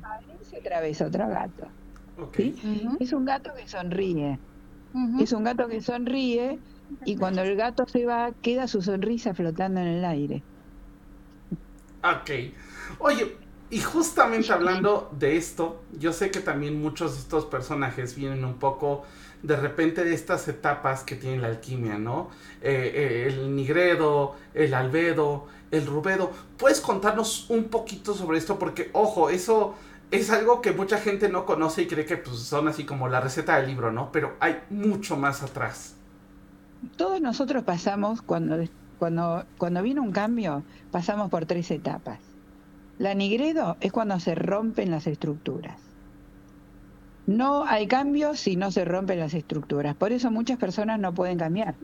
[0.57, 1.67] otra vez otro gato.
[2.99, 4.39] Es un gato que sonríe
[5.19, 6.59] es un gato que sonríe
[7.05, 10.43] y cuando el gato se va, queda su sonrisa flotando en el aire.
[12.03, 12.31] Ok.
[12.99, 13.35] Oye,
[13.69, 18.55] y justamente hablando de esto, yo sé que también muchos de estos personajes vienen un
[18.55, 19.03] poco
[19.43, 22.29] de repente de estas etapas que tiene la alquimia, ¿no?
[22.61, 26.31] Eh, eh, el nigredo, el albedo, el rubedo.
[26.57, 28.57] ¿Puedes contarnos un poquito sobre esto?
[28.57, 29.75] Porque, ojo, eso
[30.11, 33.21] es algo que mucha gente no conoce y cree que pues, son así como la
[33.21, 34.11] receta del libro, ¿no?
[34.11, 35.95] Pero hay mucho más atrás.
[36.97, 38.57] Todos nosotros pasamos, cuando,
[38.99, 42.19] cuando, cuando viene un cambio, pasamos por tres etapas.
[42.97, 45.84] La nigredo es cuando se rompen las estructuras.
[47.27, 49.95] No hay cambio si no se rompen las estructuras.
[49.95, 51.75] Por eso muchas personas no pueden cambiar.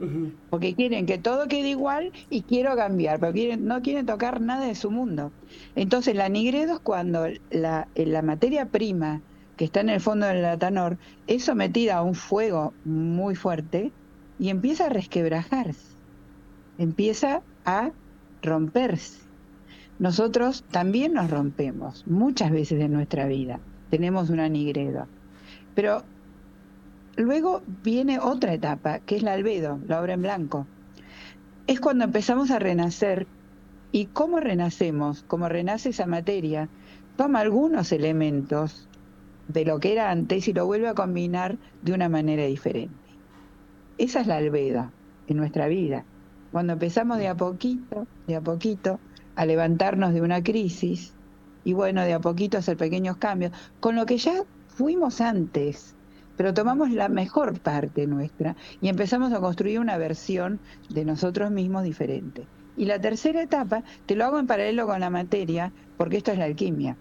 [0.49, 4.67] Porque quieren que todo quede igual y quiero cambiar, pero quieren, no quieren tocar nada
[4.67, 5.31] de su mundo.
[5.75, 9.21] Entonces la nigredo es cuando la, la materia prima
[9.57, 13.91] que está en el fondo del latanor es sometida a un fuego muy fuerte
[14.39, 15.97] y empieza a resquebrajarse,
[16.77, 17.91] empieza a
[18.41, 19.21] romperse.
[19.99, 23.59] Nosotros también nos rompemos muchas veces en nuestra vida.
[23.89, 25.07] Tenemos una nigredo.
[25.75, 26.03] Pero
[27.15, 30.67] luego viene otra etapa, que es la albedo, la obra en blanco.
[31.67, 33.27] Es cuando empezamos a renacer.
[33.93, 35.23] ¿Y cómo renacemos?
[35.23, 36.69] Como renace esa materia,
[37.17, 38.87] toma algunos elementos
[39.49, 42.95] de lo que era antes y lo vuelve a combinar de una manera diferente.
[43.97, 44.91] Esa es la alveda
[45.27, 46.05] en nuestra vida.
[46.51, 48.99] Cuando empezamos de a poquito, de a poquito,
[49.35, 51.13] a levantarnos de una crisis
[51.63, 54.43] y bueno, de a poquito hacer pequeños cambios, con lo que ya
[54.81, 55.93] fuimos antes,
[56.37, 61.83] pero tomamos la mejor parte nuestra y empezamos a construir una versión de nosotros mismos
[61.83, 62.47] diferente.
[62.75, 66.39] Y la tercera etapa, te lo hago en paralelo con la materia, porque esto es
[66.39, 66.97] la alquimia.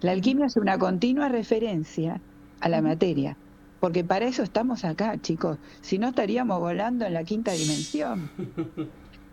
[0.00, 2.20] La alquimia es una continua referencia
[2.58, 3.36] a la materia,
[3.78, 5.56] porque para eso estamos acá, chicos.
[5.82, 8.28] Si no estaríamos volando en la quinta dimensión.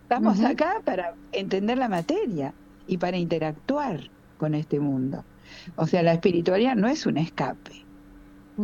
[0.04, 2.54] Estamos acá para entender la materia
[2.86, 4.08] y para interactuar
[4.38, 5.24] con este mundo.
[5.74, 7.87] O sea, la espiritualidad no es un escape,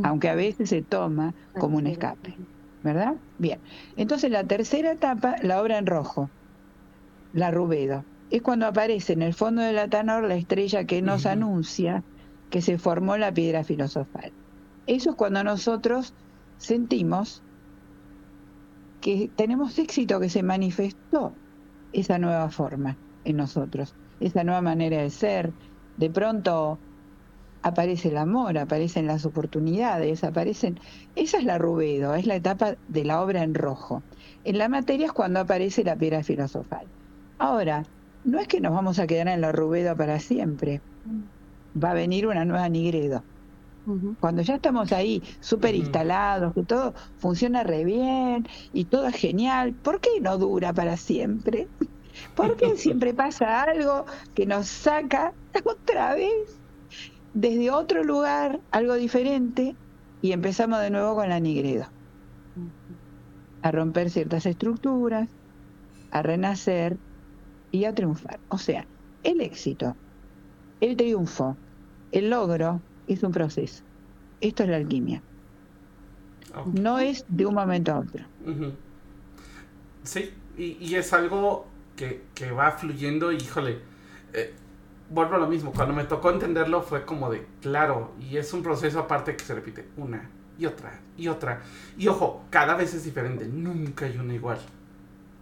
[0.02, 2.36] aunque a veces se toma como un escape,
[2.82, 3.14] ¿verdad?
[3.38, 3.60] Bien,
[3.96, 6.30] entonces la tercera etapa, la obra en rojo,
[7.32, 12.04] la rubedo, es cuando aparece en el fondo del Atanor la estrella que nos anuncia
[12.48, 14.32] que se formó la piedra filosofal.
[14.86, 16.14] Eso es cuando nosotros
[16.56, 17.44] sentimos
[19.00, 21.38] que tenemos éxito, que se manifestó
[21.92, 25.54] esa nueva forma en nosotros, esa nueva manera de ser.
[25.96, 26.83] De pronto
[27.64, 30.78] aparece el amor, aparecen las oportunidades, aparecen...
[31.16, 34.02] Esa es la rubedo, es la etapa de la obra en rojo.
[34.44, 36.86] En la materia es cuando aparece la piedra filosofal.
[37.38, 37.82] Ahora,
[38.24, 40.82] no es que nos vamos a quedar en la rubedo para siempre.
[41.82, 43.24] Va a venir una nueva Nigredo.
[44.20, 49.72] Cuando ya estamos ahí súper instalados, que todo funciona re bien y todo es genial,
[49.72, 51.68] ¿por qué no dura para siempre?
[52.34, 55.32] ¿Por qué siempre pasa algo que nos saca
[55.64, 56.63] otra vez
[57.34, 59.74] desde otro lugar, algo diferente,
[60.22, 61.86] y empezamos de nuevo con la Nigredo.
[63.62, 65.28] A romper ciertas estructuras,
[66.10, 66.96] a renacer
[67.70, 68.38] y a triunfar.
[68.48, 68.86] O sea,
[69.22, 69.96] el éxito,
[70.80, 71.56] el triunfo,
[72.12, 73.82] el logro es un proceso.
[74.40, 75.22] Esto es la alquimia.
[76.72, 78.24] No es de un momento a otro.
[80.04, 81.66] Sí, y, es algo
[81.96, 83.78] que, va fluyendo, híjole.
[84.32, 84.54] Eh,
[85.10, 88.62] vuelvo a lo mismo, cuando me tocó entenderlo fue como de, claro, y es un
[88.62, 91.62] proceso aparte que se repite una y otra y otra.
[91.96, 94.58] Y ojo, cada vez es diferente, nunca hay una igual.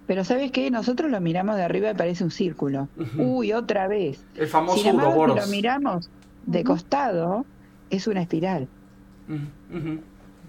[0.07, 0.71] Pero ¿sabes qué?
[0.71, 2.89] Nosotros lo miramos de arriba y parece un círculo.
[3.17, 4.23] Uy, otra vez.
[4.35, 6.11] El famoso Sin embargo, si lo miramos
[6.45, 7.47] de costado,
[7.91, 8.69] es una espiral.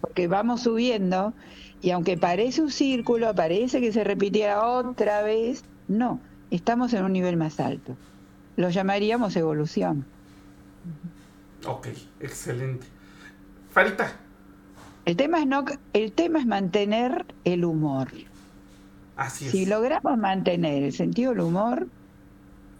[0.02, 1.34] Porque vamos subiendo
[1.82, 7.14] y aunque parece un círculo, parece que se repitiera otra vez, no, estamos en un
[7.14, 7.96] nivel más alto
[8.56, 10.06] lo llamaríamos evolución.
[11.66, 11.88] Ok,
[12.20, 12.88] excelente.
[13.70, 14.14] Farita.
[15.06, 18.10] El tema es no, el tema es mantener el humor.
[19.16, 19.52] Así es.
[19.52, 21.88] Si logramos mantener el sentido del humor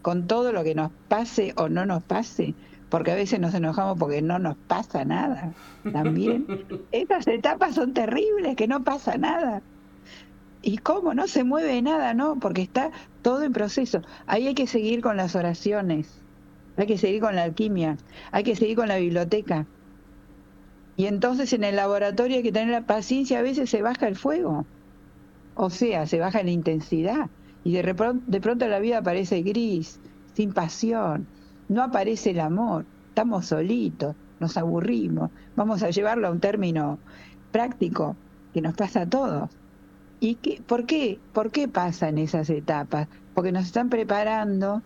[0.02, 2.54] con todo lo que nos pase o no nos pase,
[2.88, 5.52] porque a veces nos enojamos porque no nos pasa nada,
[5.92, 6.46] también.
[6.92, 9.62] Estas etapas son terribles, que no pasa nada.
[10.62, 11.12] ¿Y cómo?
[11.12, 12.38] No se mueve nada, ¿no?
[12.38, 12.90] Porque está
[13.24, 14.02] todo en proceso.
[14.26, 16.20] Ahí hay que seguir con las oraciones,
[16.76, 17.96] hay que seguir con la alquimia,
[18.30, 19.66] hay que seguir con la biblioteca.
[20.96, 24.14] Y entonces en el laboratorio hay que tener la paciencia, a veces se baja el
[24.14, 24.66] fuego.
[25.54, 27.30] O sea, se baja la intensidad.
[27.64, 27.82] Y de,
[28.26, 30.00] de pronto la vida aparece gris,
[30.34, 31.26] sin pasión.
[31.68, 32.84] No aparece el amor.
[33.08, 35.30] Estamos solitos, nos aburrimos.
[35.56, 36.98] Vamos a llevarlo a un término
[37.50, 38.16] práctico
[38.52, 39.50] que nos pasa a todos
[40.24, 43.08] ¿Y qué, por, qué, por qué pasan esas etapas?
[43.34, 44.80] Porque nos están preparando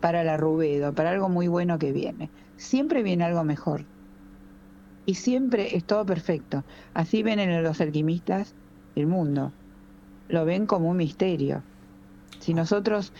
[0.00, 2.30] para la rubedo, para algo muy bueno que viene.
[2.56, 3.84] Siempre viene algo mejor.
[5.04, 6.62] Y siempre es todo perfecto.
[6.94, 8.54] Así ven en los alquimistas
[8.94, 9.50] el mundo.
[10.28, 11.64] Lo ven como un misterio.
[12.38, 13.12] Si nosotros,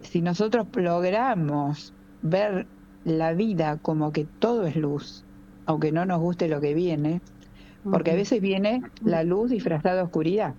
[0.00, 2.66] si nosotros logramos ver
[3.04, 5.26] la vida como que todo es luz,
[5.66, 7.20] aunque no nos guste lo que viene,
[7.84, 10.54] porque a veces viene la luz disfrazada de oscuridad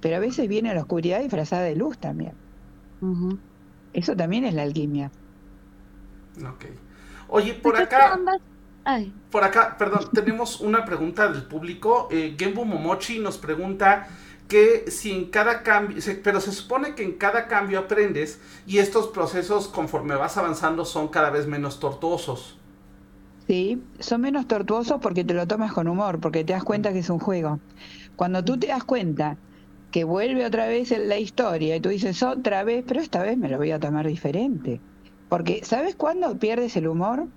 [0.00, 2.32] pero a veces viene la oscuridad disfrazada de luz también.
[3.92, 5.10] Eso también es la alquimia.
[6.38, 6.66] Ok.
[7.28, 8.18] Oye, por acá...
[9.30, 12.08] Por acá, perdón, tenemos una pregunta del público.
[12.10, 14.08] Eh, Genbu Momochi nos pregunta
[14.48, 19.06] que si en cada cambio, pero se supone que en cada cambio aprendes y estos
[19.08, 22.58] procesos conforme vas avanzando son cada vez menos tortuosos.
[23.46, 27.00] Sí, son menos tortuosos porque te lo tomas con humor, porque te das cuenta que
[27.00, 27.60] es un juego.
[28.16, 29.36] Cuando tú te das cuenta
[29.90, 33.36] que vuelve otra vez en la historia y tú dices otra vez, pero esta vez
[33.36, 34.80] me lo voy a tomar diferente.
[35.28, 37.28] Porque, ¿sabes cuándo pierdes el humor?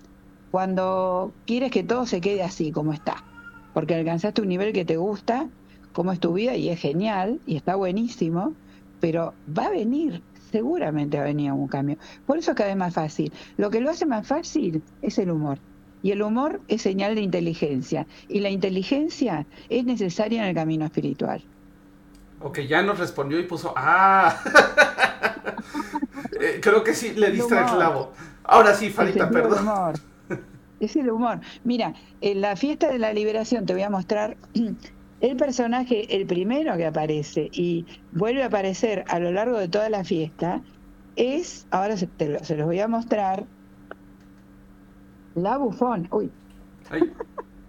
[0.50, 3.24] Cuando quieres que todo se quede así como está.
[3.72, 5.48] Porque alcanzaste un nivel que te gusta,
[5.92, 8.52] como es tu vida y es genial y está buenísimo,
[9.00, 11.98] pero va a venir, seguramente va a venir un cambio.
[12.26, 13.32] Por eso es cada vez más fácil.
[13.56, 15.58] Lo que lo hace más fácil es el humor.
[16.02, 18.06] Y el humor es señal de inteligencia.
[18.28, 21.42] Y la inteligencia es necesaria en el camino espiritual.
[22.44, 24.36] Ok, ya nos respondió y puso, ah,
[26.38, 28.12] eh, creo que sí, le diste el clavo.
[28.44, 29.60] Ahora sí, Farita, perdón.
[29.60, 29.94] El humor.
[30.78, 31.40] Es el humor.
[31.64, 34.36] Mira, en la fiesta de la liberación te voy a mostrar
[35.22, 39.88] el personaje, el primero que aparece y vuelve a aparecer a lo largo de toda
[39.88, 40.60] la fiesta,
[41.16, 42.10] es, ahora se,
[42.42, 43.46] se los voy a mostrar,
[45.34, 46.06] la bufona.
[46.10, 46.30] Uy.
[46.90, 47.10] Ay,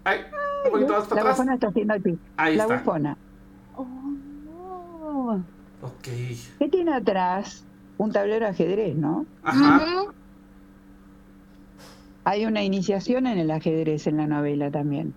[0.04, 0.20] ay,
[0.66, 2.76] un poquito más para la bufona está haciendo el Ahí la está.
[2.76, 3.16] bufona.
[3.74, 3.86] Oh.
[6.58, 7.64] ¿Qué tiene atrás?
[7.98, 9.26] Un tablero de ajedrez, ¿no?
[9.42, 9.80] Ajá.
[12.24, 15.14] Hay una iniciación en el ajedrez en la novela también.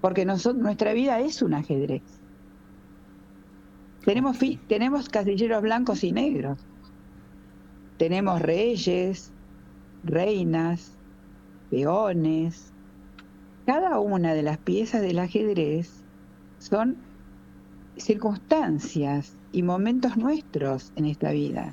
[0.00, 2.02] Porque nosotros, nuestra vida es un ajedrez.
[4.04, 6.66] Tenemos, fi- tenemos casilleros blancos y negros.
[7.96, 9.30] Tenemos reyes,
[10.02, 10.98] reinas,
[11.68, 12.72] peones.
[13.64, 16.04] Cada una de las piezas del ajedrez
[16.58, 16.96] son
[17.96, 21.72] circunstancias y momentos nuestros en esta vida.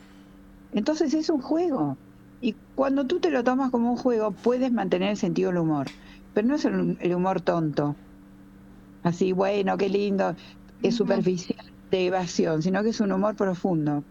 [0.73, 1.97] Entonces es un juego.
[2.41, 5.87] Y cuando tú te lo tomas como un juego, puedes mantener el sentido del humor.
[6.33, 7.95] Pero no es el, el humor tonto.
[9.03, 10.35] Así, bueno, qué lindo,
[10.83, 14.03] es superficial de evasión, sino que es un humor profundo.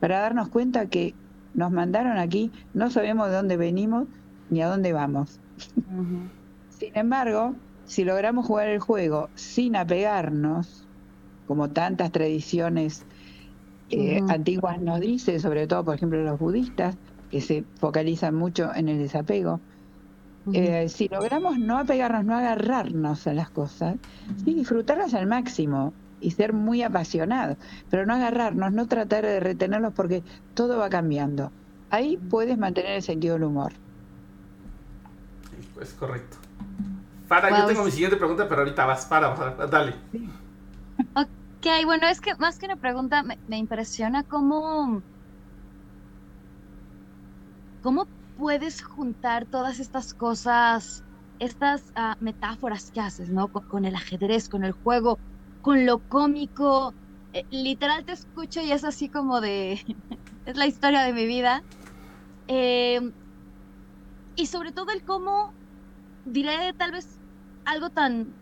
[0.00, 1.14] Para darnos cuenta que
[1.54, 4.06] nos mandaron aquí, no sabemos de dónde venimos
[4.50, 5.38] ni a dónde vamos.
[6.70, 10.86] Sin embargo, si logramos jugar el juego sin apegarnos,
[11.52, 13.04] como tantas tradiciones
[13.90, 16.96] eh, antiguas nos dicen, sobre todo, por ejemplo, los budistas,
[17.30, 19.60] que se focalizan mucho en el desapego,
[20.54, 23.96] eh, si logramos no apegarnos, no agarrarnos a las cosas,
[24.42, 27.58] sí disfrutarlas al máximo y ser muy apasionados,
[27.90, 30.22] pero no agarrarnos, no tratar de retenerlos porque
[30.54, 31.52] todo va cambiando.
[31.90, 33.74] Ahí puedes mantener el sentido del humor.
[35.82, 36.38] Es correcto.
[37.28, 39.92] Para, yo tengo mi siguiente pregunta, pero ahorita vas, para, para,
[41.64, 45.04] Ok, bueno, es que más que una pregunta, me, me impresiona cómo,
[47.80, 51.04] cómo puedes juntar todas estas cosas,
[51.38, 53.48] estas ah, metáforas que haces, ¿no?
[53.48, 55.20] Con, el ajedrez, con el juego,
[55.60, 56.96] con lo cómico.
[57.32, 59.80] Eh, literal te escucho y es así como de,
[60.44, 61.64] es la historia de mi vida.
[62.48, 63.00] Eh,
[64.34, 65.54] y sobre todo el cómo,
[66.24, 67.20] diré tal vez
[67.64, 68.36] algo tan,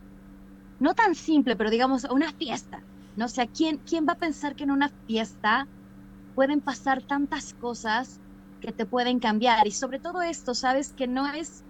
[0.79, 2.87] no tan simple, pero digamos una fiesta.
[3.15, 5.69] No sé, ¿quién, ¿quién va a pensar que en una fiesta
[6.35, 8.21] pueden pasar tantas cosas
[8.61, 9.67] que te pueden cambiar?
[9.67, 11.65] Y sobre todo esto, sabes que no es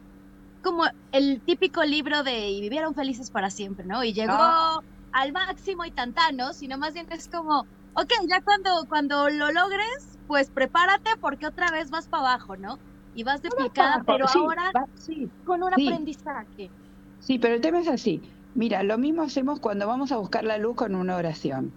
[0.62, 4.04] como el típico libro de y vivieron felices para siempre, ¿no?
[4.04, 4.80] Y llegó Ah.
[5.12, 10.18] al máximo y tantanos, sino más bien es como, ok, ya cuando, cuando lo logres,
[10.26, 12.80] pues prepárate porque otra vez vas para abajo, ¿no?
[13.12, 15.74] Y vas de picada, pero Sí, ahora va- sí, con un sí.
[15.74, 16.72] aprendizaje.
[17.18, 18.36] Sí, pero el tema es así.
[18.54, 21.72] Mira, lo mismo hacemos cuando vamos a buscar la luz con una oración.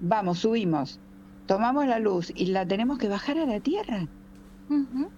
[0.00, 1.00] Vamos, subimos,
[1.46, 4.06] tomamos la luz y la tenemos que bajar a la tierra.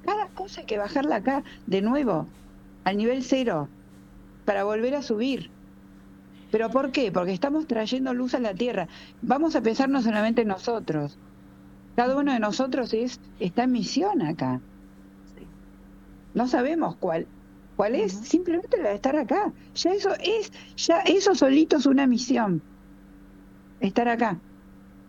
[0.04, 2.26] Cada cosa hay que bajarla acá, de nuevo,
[2.84, 3.68] al nivel cero,
[4.46, 5.50] para volver a subir.
[6.50, 7.12] ¿Pero por qué?
[7.12, 8.88] Porque estamos trayendo luz a la tierra.
[9.20, 11.18] Vamos a pensar no solamente en nosotros.
[11.96, 14.60] Cada uno de nosotros es, está en misión acá.
[16.34, 17.26] No sabemos cuál.
[17.82, 18.12] ¿Cuál es?
[18.12, 19.52] Simplemente la de estar acá.
[19.74, 22.62] Ya eso es, ya eso solito es una misión.
[23.80, 24.40] Estar acá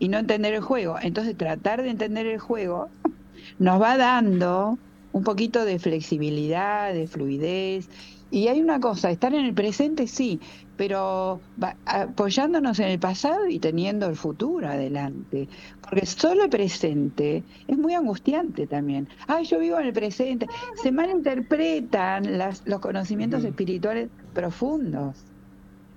[0.00, 0.96] y no entender el juego.
[1.00, 2.90] Entonces tratar de entender el juego
[3.60, 4.76] nos va dando
[5.12, 7.88] un poquito de flexibilidad, de fluidez.
[8.30, 10.40] Y hay una cosa, estar en el presente sí,
[10.74, 11.40] pero
[11.84, 15.48] apoyándonos en el pasado y teniendo el futuro adelante.
[15.80, 19.08] Porque solo el presente es muy angustiante también.
[19.28, 20.48] Ay, yo vivo en el presente.
[20.74, 25.26] Se malinterpretan las, los conocimientos espirituales profundos.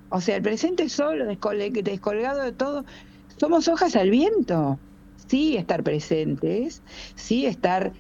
[0.10, 2.86] O sea, el presente solo, descol- descolgado de todo,
[3.40, 4.82] somos hojas al viento.
[5.30, 6.84] Sí, estar presentes,
[7.16, 7.94] sí, estar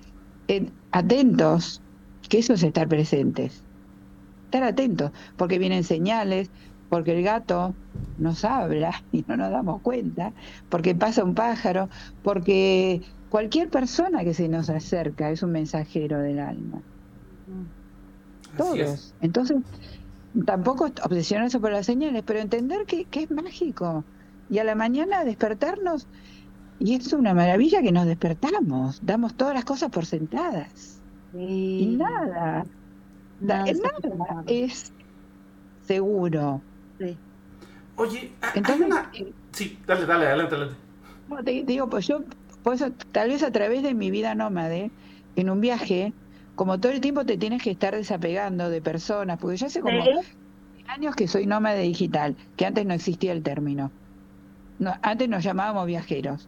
[0.48, 1.84] en- atentos,
[2.30, 3.66] que eso es estar presentes.
[4.48, 6.52] Estar atentos, porque vienen señales,
[6.90, 7.76] porque el gato
[8.18, 10.34] nos habla y no nos damos cuenta,
[10.70, 11.90] porque pasa un pájaro,
[12.22, 16.86] porque cualquier persona que se nos acerca es un mensajero del alma.
[18.52, 19.02] Así es.
[19.02, 19.16] Todos.
[19.20, 19.58] Entonces,
[20.46, 24.08] tampoco obsesionarse por las señales, pero entender que, que es mágico.
[24.50, 26.10] Y a la mañana despertarnos,
[26.80, 31.04] y es una maravilla que nos despertamos, damos todas las cosas por sentadas.
[31.78, 32.72] Y Sí.
[33.40, 33.66] Nada,
[34.48, 34.92] es
[35.86, 36.62] seguro.
[37.00, 37.18] Sí.
[37.96, 39.10] Oye, hay Entonces, una...
[39.14, 40.80] eh, Sí, dale, dale, adelante, adelante.
[41.30, 42.22] no, te digo, pues yo,
[42.64, 44.92] por eso, tal vez a través de mi vida nómade,
[45.36, 46.14] en un viaje,
[46.56, 50.04] como todo el tiempo te tienes que estar desapegando de personas, porque ya hace como
[50.04, 50.12] Sí.
[50.88, 53.92] años que soy nómada digital, que antes no existía el término.
[54.80, 56.48] No, antes nos llamábamos viajeros.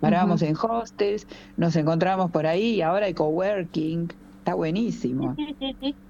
[0.00, 1.26] Parábamos en hostels,
[1.56, 4.10] nos encontrábamos por ahí y ahora hay coworking.
[4.38, 5.36] Está buenísimo.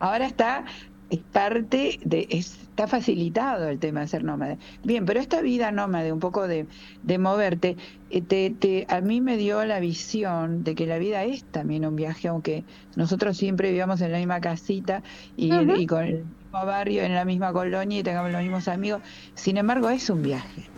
[0.00, 0.64] Ahora está,
[1.08, 4.58] es parte de, está facilitado el tema de ser nómade.
[4.82, 6.68] Bien, pero esta vida nómade, un poco de,
[7.02, 7.76] de moverte,
[8.08, 11.86] eh, te, te- a mí me dio la visión de que la vida es también
[11.86, 15.02] un viaje, aunque nosotros siempre vivamos en la misma casita
[15.36, 19.02] y, y con el mismo barrio, en la misma colonia y tengamos los mismos amigos.
[19.34, 20.72] Sin embargo, es un viaje.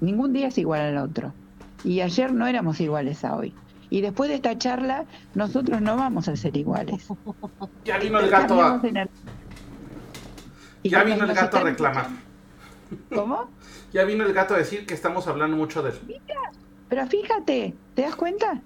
[0.00, 1.36] Ningún día es igual al otro.
[1.82, 3.58] Y ayer no éramos iguales a hoy.
[3.90, 7.06] Y después de esta charla, nosotros no vamos a ser iguales.
[7.84, 8.80] Ya vino el gato a,
[10.82, 12.06] ya vino el gato a reclamar.
[13.14, 13.48] ¿Cómo?
[13.90, 16.20] Ya vino el gato a decir que estamos hablando mucho de él.
[16.90, 18.60] Pero fíjate, ¿te das cuenta?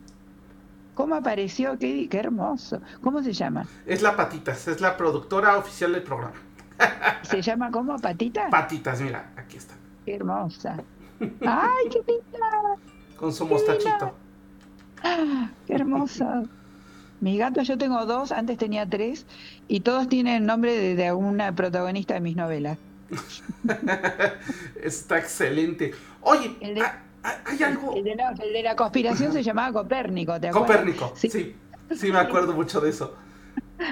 [0.94, 1.78] ¿Cómo apareció?
[1.78, 2.80] Qué, qué hermoso.
[3.02, 3.64] ¿Cómo se llama?
[3.86, 6.34] Es la Patitas, es la productora oficial del programa.
[7.22, 7.96] ¿Se llama cómo?
[8.00, 8.50] ¿Patita?
[8.50, 9.74] Patitas, mira, aquí está.
[10.04, 10.76] qué hermosa.
[11.20, 12.76] ¡Ay, qué linda!
[13.16, 14.12] Con su mostachito.
[15.02, 16.42] ¡Ah, qué hermosa!
[17.20, 19.26] Mi gato, yo tengo dos, antes tenía tres,
[19.68, 22.78] y todos tienen el nombre de, de alguna protagonista de mis novelas.
[24.82, 25.92] Está excelente.
[26.22, 27.94] Oye, El de- ¿hay- ¿hay algo?
[27.94, 30.68] El de la, el de la conspiración se llamaba Copérnico, ¿te acuerdas?
[30.70, 31.28] Copérnico, Sí.
[31.30, 31.54] sí.
[31.94, 33.14] sí, me acuerdo mucho de eso.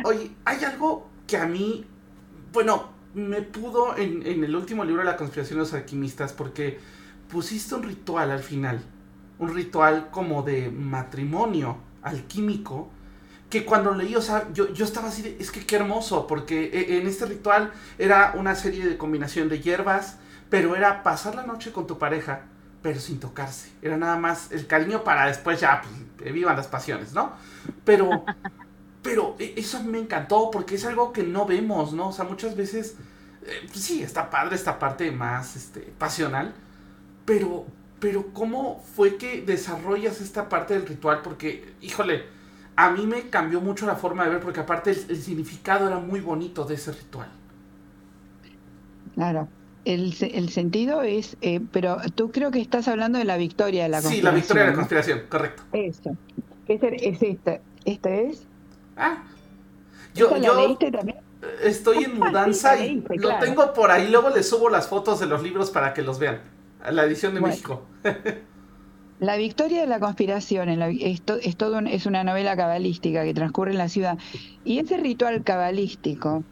[0.05, 1.85] Oye, hay algo que a mí,
[2.53, 6.79] bueno, me pudo en, en el último libro de la conspiración de los alquimistas porque
[7.31, 8.81] pusiste un ritual al final,
[9.41, 12.91] un ritual como de matrimonio alquímico,
[13.51, 16.67] que cuando leí, o sea, yo, yo estaba así de, es que qué hermoso, porque
[16.73, 20.19] e- en este ritual era una serie de combinación de hierbas,
[20.51, 22.43] pero era pasar la noche con tu pareja,
[22.83, 23.73] pero sin tocarse.
[23.83, 25.83] Era nada más el cariño para después ya,
[26.17, 27.33] pues, vivan las pasiones, ¿no?
[27.85, 28.27] Pero,
[29.03, 32.09] pero e- eso me encantó porque es algo que no vemos, ¿no?
[32.09, 32.97] O sea, muchas veces,
[33.45, 36.55] eh, pues sí, está padre esta parte más este, pasional,
[37.25, 37.67] pero,
[38.01, 41.21] pero ¿cómo fue que desarrollas esta parte del ritual?
[41.23, 42.25] Porque, híjole,
[42.77, 45.99] a mí me cambió mucho la forma de ver porque aparte el, el significado era
[45.99, 47.29] muy bonito de ese ritual.
[49.15, 49.49] Claro.
[49.85, 53.89] El, el sentido es, eh, pero tú creo que estás hablando de la victoria de
[53.89, 55.63] la sí, la victoria de la conspiración, correcto.
[55.73, 56.17] Eso.
[56.69, 57.61] Ese es esta.
[57.85, 58.47] ¿Esta es?
[58.97, 59.25] Ah,
[60.15, 61.19] yo, ¿Esta la yo leíste también?
[61.63, 63.45] estoy en mudanza Sí, la y lo claro.
[63.45, 64.09] tengo por ahí.
[64.11, 66.41] Luego les subo las fotos de los libros para que los vean.
[66.81, 67.55] A la edición de Bueno.
[67.55, 67.93] México.
[69.19, 72.57] La victoria de la conspiración en la- es, to- es todo un- es una novela
[72.57, 74.19] cabalística que transcurre en la ciudad.
[74.63, 76.47] Y ese ritual cabalístico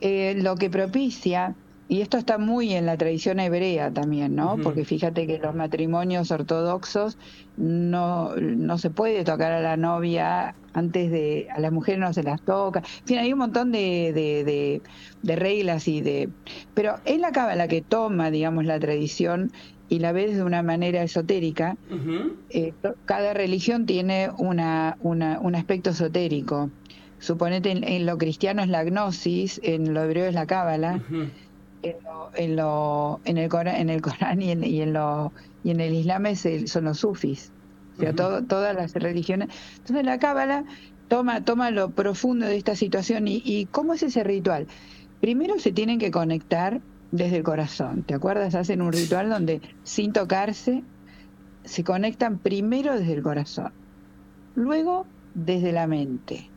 [0.00, 1.58] eh, lo que propicia,
[1.88, 4.60] y esto está muy en la tradición hebrea también, ¿no?
[4.60, 7.18] Porque fíjate que los matrimonios ortodoxos
[7.56, 12.22] no, no se puede tocar a la novia antes de, a las mujeres no se
[12.22, 12.80] las toca.
[12.80, 14.82] En fin, hay un montón de, de, de-
[15.22, 16.30] de reglas y de...
[16.74, 19.50] Pero es la cábala que toma, digamos, la tradición
[19.88, 21.74] y la ve de una manera esotérica,
[22.50, 26.70] eh, cada religión tiene una, una- un aspecto esotérico.
[27.18, 31.02] Suponete en, en lo cristiano es la gnosis, en lo hebreo es la cábala,
[31.82, 35.32] en, lo, en, lo- en el Corán, en el Corán y en, y en lo
[35.62, 37.52] y en el Islam es el- son los sufis.
[38.14, 39.48] Todas las religiones.
[39.78, 40.64] Entonces la cábala
[41.08, 44.66] toma, toma lo profundo de esta situación y, y ¿cómo es ese ritual?
[45.20, 46.80] Primero se tienen que conectar
[47.12, 48.02] desde el corazón.
[48.02, 48.54] ¿Te acuerdas?
[48.54, 50.82] Hacen un ritual donde sin tocarse
[51.64, 53.72] se conectan primero desde el corazón,
[54.54, 56.50] luego desde la mente,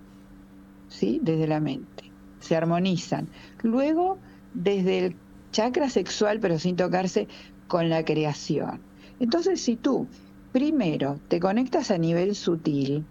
[0.87, 1.19] ¿sí?
[1.21, 2.11] Desde la mente.
[2.39, 3.27] Se armonizan.
[3.61, 4.17] Luego
[4.53, 5.15] desde el
[5.51, 7.27] chakra sexual, pero sin tocarse,
[7.67, 8.81] con la creación.
[9.19, 10.07] Entonces, si tú
[10.53, 13.05] primero te conectas a nivel sutil,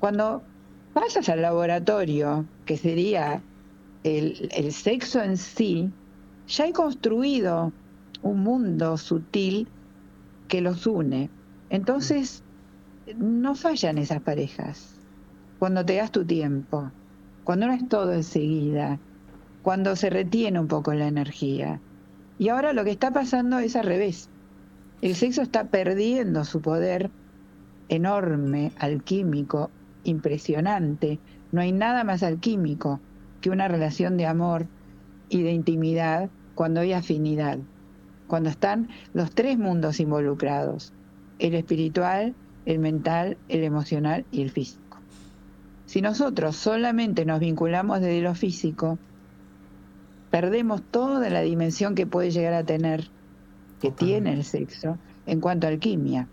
[0.00, 0.42] cuando
[0.92, 3.40] pasas al laboratorio, que sería
[4.02, 5.92] el, el sexo en sí,
[6.48, 7.72] ya hay construido
[8.22, 9.68] un mundo sutil
[10.48, 11.30] que los une.
[11.68, 12.42] Entonces,
[13.16, 15.06] no fallan esas parejas.
[15.58, 16.90] Cuando te das tu tiempo,
[17.44, 18.98] cuando no es todo enseguida,
[19.62, 21.82] cuando se retiene un poco la energía.
[22.38, 24.30] Y ahora lo que está pasando es al revés.
[25.02, 27.10] El sexo está perdiendo su poder
[27.88, 29.70] enorme, alquímico,
[30.04, 31.18] impresionante.
[31.52, 33.00] No hay nada más alquímico
[33.40, 34.66] que una relación de amor
[35.28, 37.58] y de intimidad cuando hay afinidad,
[38.26, 40.92] cuando están los tres mundos involucrados,
[41.38, 42.34] el espiritual,
[42.66, 44.98] el mental, el emocional y el físico.
[45.86, 48.98] Si nosotros solamente nos vinculamos desde lo físico,
[50.30, 53.08] perdemos toda la dimensión que puede llegar a tener,
[53.80, 56.28] que tiene el sexo, en cuanto a alquimia.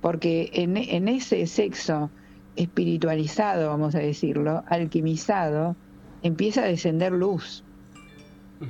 [0.00, 2.10] Porque en, en ese sexo
[2.56, 5.76] espiritualizado, vamos a decirlo, alquimizado,
[6.22, 7.64] empieza a descender luz.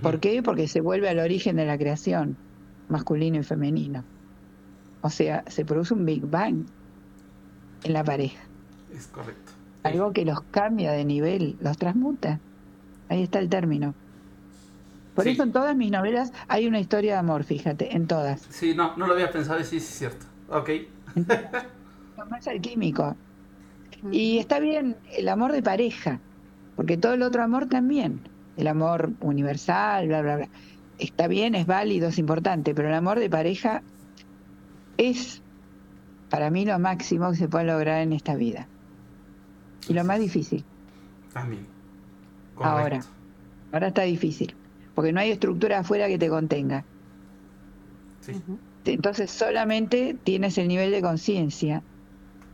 [0.00, 0.42] ¿Por qué?
[0.42, 2.36] Porque se vuelve al origen de la creación,
[2.88, 4.04] masculino y femenino.
[5.02, 6.64] O sea, se produce un Big Bang
[7.84, 8.42] en la pareja.
[8.94, 9.52] Es correcto.
[9.82, 12.40] Algo que los cambia de nivel, los transmuta.
[13.08, 13.94] Ahí está el término.
[15.14, 18.40] Por eso en todas mis novelas hay una historia de amor, fíjate, en todas.
[18.48, 20.26] Sí, no, no lo había pensado y sí, sí es cierto.
[20.48, 20.70] Ok.
[22.30, 23.16] más alquímico.
[24.10, 26.20] Y está bien el amor de pareja,
[26.76, 28.20] porque todo el otro amor también,
[28.56, 30.48] el amor universal, bla, bla, bla,
[30.98, 33.82] está bien, es válido, es importante, pero el amor de pareja
[34.96, 35.42] es
[36.30, 38.66] para mí lo máximo que se puede lograr en esta vida.
[39.88, 40.64] Y lo más difícil.
[41.32, 41.66] También.
[42.56, 43.00] Ahora,
[43.72, 44.54] ahora está difícil,
[45.02, 46.84] porque no hay estructura afuera que te contenga.
[48.84, 51.82] Entonces solamente tienes el nivel de conciencia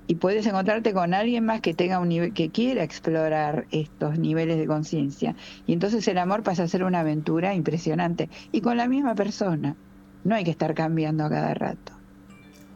[0.06, 4.56] y puedes encontrarte con alguien más que tenga un nivel que quiera explorar estos niveles
[4.56, 5.36] de conciencia.
[5.66, 8.30] Y entonces el amor pasa a ser una aventura impresionante.
[8.50, 9.76] Y con la misma persona
[10.24, 11.92] no hay que estar cambiando a cada rato.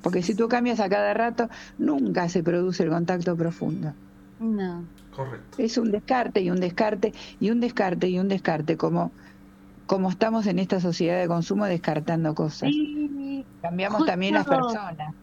[0.03, 1.49] Porque si tú cambias a cada rato
[1.79, 3.95] nunca se produce el contacto profundo.
[4.39, 4.85] No.
[5.17, 5.63] Correcto.
[5.63, 9.13] Es un descarte y un descarte y un descarte y un descarte como
[9.93, 12.71] como estamos en esta sociedad de consumo descartando cosas.
[13.61, 15.15] Cambiamos también las personas.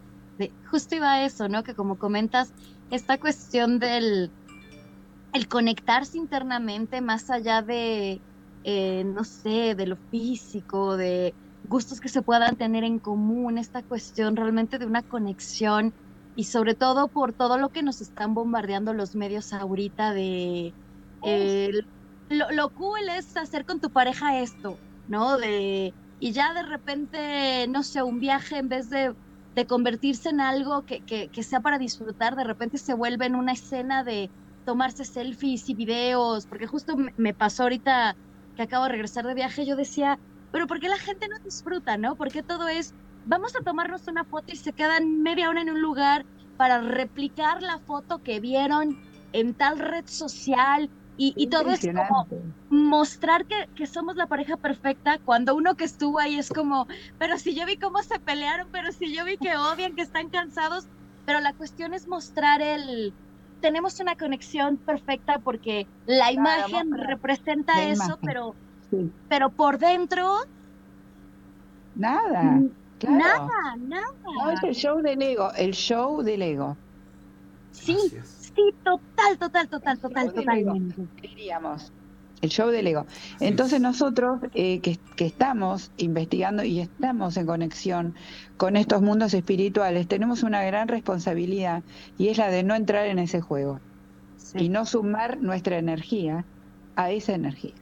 [0.70, 1.63] justo iba a eso, ¿no?
[1.63, 2.53] Que como comentas,
[2.91, 4.32] esta cuestión del
[5.34, 8.22] el conectarse internamente más allá de,
[8.63, 13.82] eh, no sé, de lo físico, de gustos que se puedan tener en común, esta
[13.82, 15.95] cuestión realmente de una conexión
[16.36, 20.76] y sobre todo por todo lo que nos están bombardeando los medios ahorita de
[22.30, 25.38] lo, lo cool es hacer con tu pareja esto, ¿no?
[25.38, 29.13] De y ya de repente, no sé, un viaje en vez de
[29.55, 33.53] de convertirse en algo que, que, sea para disfrutar, de repente se vuelve en una
[33.53, 34.32] escena de
[34.63, 38.17] tomarse selfies y videos, porque justo me pasó ahorita
[38.55, 40.19] que acabo de regresar de viaje, yo decía,
[40.51, 42.15] pero ¿por qué la gente no disfruta, no?
[42.15, 45.82] Porque todo es, vamos a tomarnos una foto y se quedan media hora en un
[45.82, 46.25] lugar
[46.55, 48.97] para replicar la foto que vieron
[49.32, 50.91] en tal red social
[51.22, 52.28] y, todo es como
[52.70, 57.38] mostrar que, que, somos la pareja perfecta cuando uno que estuvo ahí es como, pero
[57.38, 60.88] si yo vi cómo se pelearon, pero si yo vi que odian, que están cansados,
[61.26, 63.13] pero la cuestión es mostrar el,
[63.59, 68.55] tenemos una conexión perfecta porque la imagen representa eso, pero
[69.28, 70.38] pero por dentro
[71.95, 72.61] nada.
[73.07, 74.07] Nada, nada.
[74.24, 76.78] No es el show del ego, el show del ego.
[77.72, 77.97] Sí,
[78.60, 81.07] Sí, total, total, total, total, totalmente.
[81.22, 81.93] Diríamos.
[82.41, 83.05] El show del ego.
[83.39, 88.16] Entonces nosotros eh, que, estamos investigando y estamos en conexión
[88.57, 91.84] con estos mundos espirituales, tenemos una gran responsabilidad
[92.18, 93.80] y es la de no entrar en ese juego
[94.55, 96.45] y no sumar nuestra energía
[96.95, 97.76] a esa energía.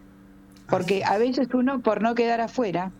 [0.69, 2.91] Porque a veces uno, por no quedar afuera,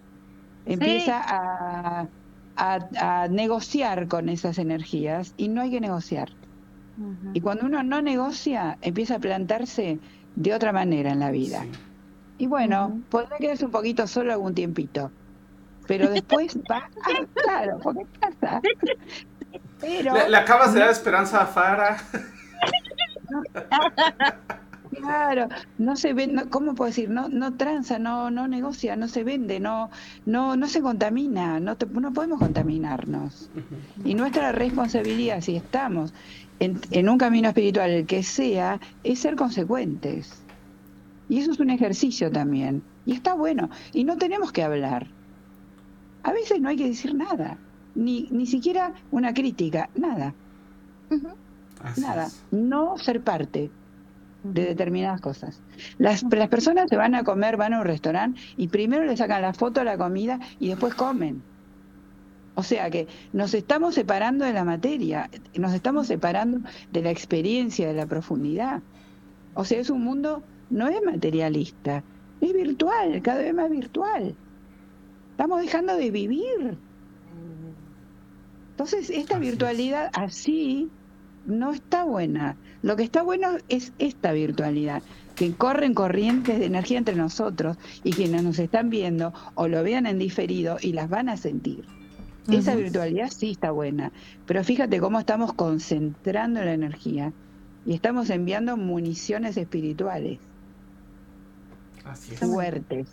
[0.65, 2.07] empieza a,
[2.55, 6.29] a negociar con esas energías y no hay que negociar.
[7.33, 9.99] Y cuando uno no negocia, empieza a plantarse
[10.35, 11.65] de otra manera en la vida.
[12.37, 15.11] Y bueno, podrá quedarse un poquito solo algún tiempito.
[15.87, 16.89] Pero después va,
[17.33, 18.61] claro, porque pasa.
[19.79, 21.97] Pero, le, acabas de dar esperanza a Fara.
[24.97, 27.09] Claro, no se vende, ¿cómo puedo decir?
[27.09, 29.91] No, no tranza, no, no negocia, no se vende, no,
[30.25, 33.49] no, no se contamina, no, no podemos contaminarnos.
[34.03, 36.13] Y nuestra responsabilidad, si estamos
[36.59, 40.41] en, un camino espiritual, el que sea, es ser consecuentes.
[41.29, 42.83] Y eso es un ejercicio también.
[43.05, 43.69] Y está bueno.
[43.93, 45.07] Y no tenemos que hablar.
[46.23, 47.57] A veces no hay que decir nada.
[47.95, 49.89] Ni, ni siquiera una crítica.
[49.95, 50.33] Nada.
[51.97, 52.29] Nada.
[52.51, 53.69] No ser parte
[54.43, 55.61] de determinadas cosas.
[55.97, 59.41] Las, las personas se van a comer, van a un restaurante y primero le sacan
[59.41, 61.41] la foto a la comida y después comen.
[62.59, 67.87] O sea que nos estamos separando de la materia, nos estamos separando de la experiencia,
[67.87, 68.81] de la profundidad.
[69.53, 70.41] O sea, es un mundo,
[70.71, 72.03] no es materialista,
[72.41, 74.35] es virtual, cada vez más virtual.
[75.29, 76.79] Estamos dejando de vivir.
[78.71, 80.89] Entonces, esta virtualidad así
[81.45, 82.57] no está buena.
[82.81, 85.03] Lo que está bueno es esta virtualidad,
[85.35, 90.07] que corren corrientes de energía entre nosotros y quienes nos están viendo o lo vean
[90.07, 91.85] en diferido y las van a sentir.
[92.49, 94.11] Esa virtualidad sí está buena,
[94.45, 97.33] pero fíjate cómo estamos concentrando la energía
[97.85, 100.39] y estamos enviando municiones espirituales
[102.39, 103.07] fuertes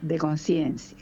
[0.00, 0.96] de conciencia.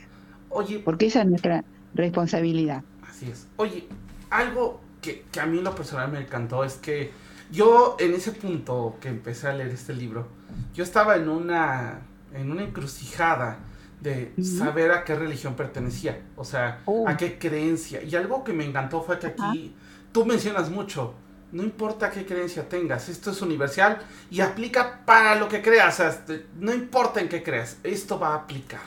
[0.49, 1.63] Oye, porque esa es nuestra
[1.93, 2.83] responsabilidad.
[3.09, 3.47] Así es.
[3.55, 3.87] Oye,
[4.29, 7.11] algo que, que, a mí en lo personal me encantó es que
[7.51, 10.27] Yo en ese punto que empecé a leer este libro,
[10.73, 11.99] yo estaba en una,
[12.33, 13.59] en una encrucijada
[14.01, 17.07] de saber a qué religión pertenecía, o sea, Oh.
[17.07, 18.01] a qué creencia.
[18.03, 19.73] Y algo que me encantó fue que aquí
[20.11, 21.13] tú mencionas mucho,
[21.51, 23.99] no importa qué creencia tengas, esto es universal
[24.31, 28.19] y aplica para lo que creas, o sea, este, no importa en qué creas, esto
[28.19, 28.81] va a aplicar.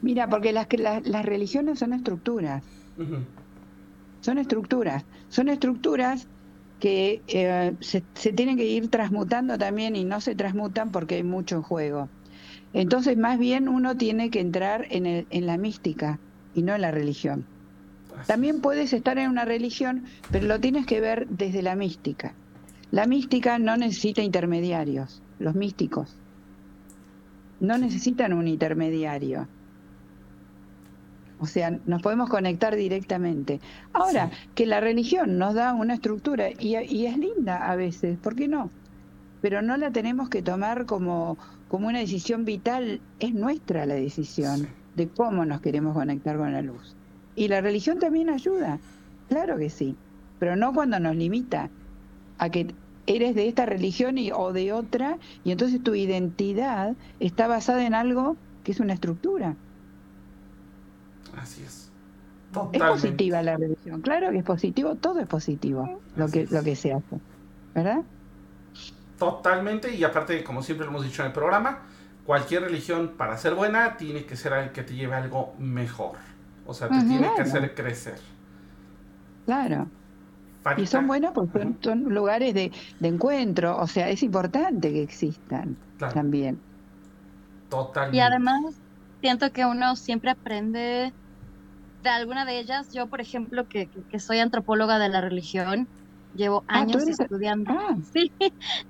[0.00, 2.62] Mira, porque las, que- las, las religiones son estructuras,
[4.20, 6.28] son estructuras, son estructuras
[6.80, 11.22] que eh, se, se tienen que ir transmutando también y no se transmutan porque hay
[11.24, 12.08] mucho en juego.
[12.72, 16.18] Entonces, más bien uno tiene que entrar en, el- en la mística
[16.54, 17.44] y no en la religión.
[18.26, 18.62] También es.
[18.62, 22.34] puedes estar en una religión, pero lo tienes que ver desde la mística.
[22.90, 26.16] La mística no necesita intermediarios, los místicos.
[27.60, 29.46] No necesitan un intermediario.
[31.40, 33.60] O sea, nos podemos conectar directamente.
[33.92, 38.34] Ahora, que la religión nos da una estructura y, y es linda a veces, ¿por
[38.34, 38.70] qué no?
[39.40, 41.38] Pero no la tenemos que tomar como,
[41.68, 46.62] como una decisión vital, es nuestra la decisión de cómo nos queremos conectar con la
[46.62, 46.96] luz.
[47.36, 48.80] Y la religión también ayuda,
[49.28, 49.96] claro que sí,
[50.38, 51.70] pero no cuando nos limita
[52.38, 52.74] a que
[53.06, 57.94] eres de esta religión y, o de otra, y entonces tu identidad está basada en
[57.94, 59.56] algo que es una estructura.
[61.36, 61.90] Así es.
[62.72, 66.50] Es positiva la religión, claro que es positivo, todo es positivo, lo que, es.
[66.50, 67.20] lo que se hace,
[67.74, 68.02] ¿verdad?
[69.18, 71.88] Totalmente, y aparte, como siempre lo hemos dicho en el programa,
[72.22, 76.18] cualquier religión para ser buena tiene que ser algo que te lleve a algo mejor.
[76.64, 78.20] O sea, te tiene que hacer crecer.
[79.44, 79.92] Claro.
[80.74, 85.02] Y son buenos porque son, son lugares de, de encuentro, o sea, es importante que
[85.02, 86.14] existan Claro.
[86.14, 86.64] también.
[87.68, 88.16] Totalmente.
[88.16, 88.60] Y además,
[89.20, 91.14] siento que uno siempre aprende
[92.02, 92.90] de alguna de ellas.
[92.92, 95.90] Yo, por ejemplo, que, que- que soy antropóloga de la religión,
[96.32, 97.70] llevo Ah, ¿tú años eres- estudiando.
[97.72, 98.32] Ah, Sí,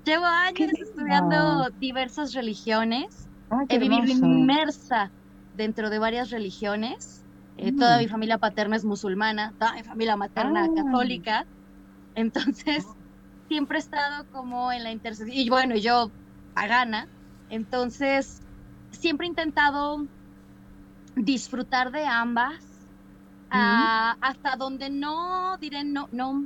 [0.05, 3.29] llevo años estudiando diversas religiones.
[3.49, 4.25] ah, He vivido hermoso.
[4.25, 5.13] inmersa
[5.51, 7.25] dentro de varias religiones.
[7.57, 7.77] Eh, Mm.
[7.77, 11.45] Toda mi familia paterna es musulmana, toda mi familia materna católica.
[12.15, 12.65] Entonces,
[13.49, 15.37] siempre he estado como en la intersección.
[15.37, 16.13] Y bueno, yo
[16.53, 17.07] pagana.
[17.49, 18.39] Entonces,
[18.91, 20.07] siempre he intentado
[21.15, 22.87] disfrutar de ambas.
[23.51, 26.43] ah, hasta donde no diré no, no,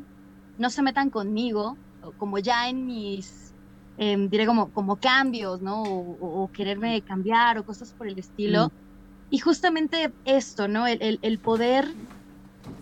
[0.57, 1.79] no se metan conmigo,
[2.17, 3.55] como ya en mis,
[3.97, 5.85] em, diré como, como cambios, ¿no?
[5.87, 8.73] O, o- o quererme cambiar o cosas por el estilo.
[9.29, 10.87] Y justamente esto, ¿no?
[10.87, 11.97] El, el- el poder,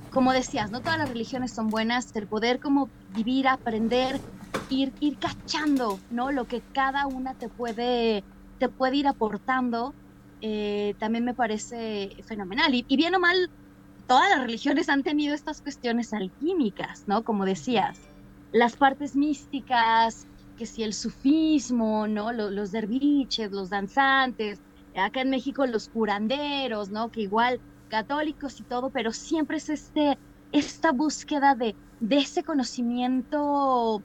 [0.10, 4.22] como decías, no todas las religiones son buenas, el poder como vivir, aprender,
[4.68, 6.32] ir, ir cachando, ¿no?
[6.32, 8.26] Lo que cada una te puede,
[8.58, 9.96] te puede ir aportando,
[10.42, 12.74] eh, también me parece fenomenal.
[12.76, 13.38] Y, y bien o mal,
[14.12, 17.24] todas las religiones han tenido estas cuestiones alquímicas, ¿no?
[17.24, 18.10] Como decías,
[18.52, 22.34] las partes místicas, que si el sufismo, ¿no?
[22.34, 24.62] Lo- Los, derviches, los danzantes,
[24.94, 27.10] acá en México los curanderos, ¿no?
[27.10, 30.20] Que igual católicos y todo, pero siempre es este,
[30.52, 34.04] esta búsqueda de, de ese conocimiento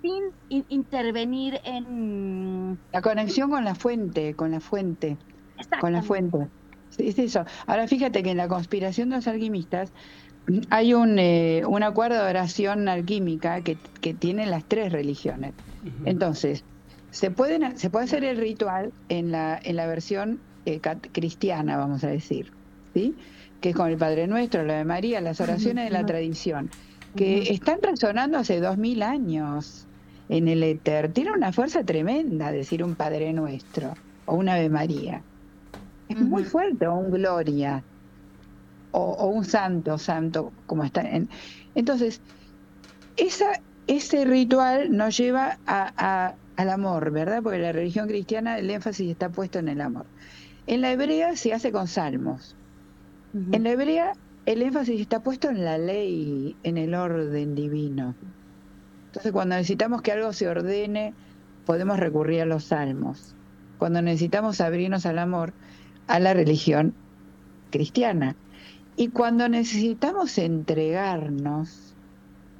[0.00, 2.80] sin in- intervenir en...
[2.92, 5.18] La conexión con la fuente, con la fuente,
[5.80, 6.38] con la fuente.
[6.98, 7.44] Es eso.
[7.66, 9.92] Ahora fíjate que en la conspiración de los alquimistas
[10.46, 15.52] mm, hay un, eh, un acuerdo de oración alquímica que, que tiene las tres religiones.
[16.06, 16.64] Entonces,
[17.10, 20.80] se, pueden, se puede hacer el ritual en la, en la versión eh,
[21.12, 22.52] cristiana, vamos a decir,
[22.94, 23.14] ¿sí?
[23.60, 26.70] que es con el Padre Nuestro, la de María, las oraciones de la tradición,
[27.16, 29.86] que están resonando hace dos mil años
[30.28, 31.12] en el éter.
[31.12, 33.94] Tiene una fuerza tremenda decir un Padre Nuestro
[34.26, 35.22] o una Ave María.
[36.18, 37.86] Es muy fuerte, o un Gloria,
[38.90, 41.28] o, o un Santo, Santo, como está en...
[41.74, 42.22] Entonces,
[43.16, 43.46] esa,
[43.86, 47.42] ese ritual nos lleva a- a- al amor, ¿verdad?
[47.42, 50.10] Porque la religión cristiana el énfasis está puesto en el amor.
[50.66, 52.58] En la hebrea se hace con salmos.
[53.50, 54.12] En la hebrea
[54.46, 58.18] el énfasis está puesto en la ley, en el orden divino.
[59.08, 61.16] Entonces cuando necesitamos que algo se ordene,
[61.64, 63.36] podemos recurrir a los salmos.
[63.76, 65.56] Cuando necesitamos abrirnos al amor,
[66.06, 66.94] a la religión
[67.70, 68.36] cristiana.
[68.96, 71.96] Y cuando necesitamos entregarnos,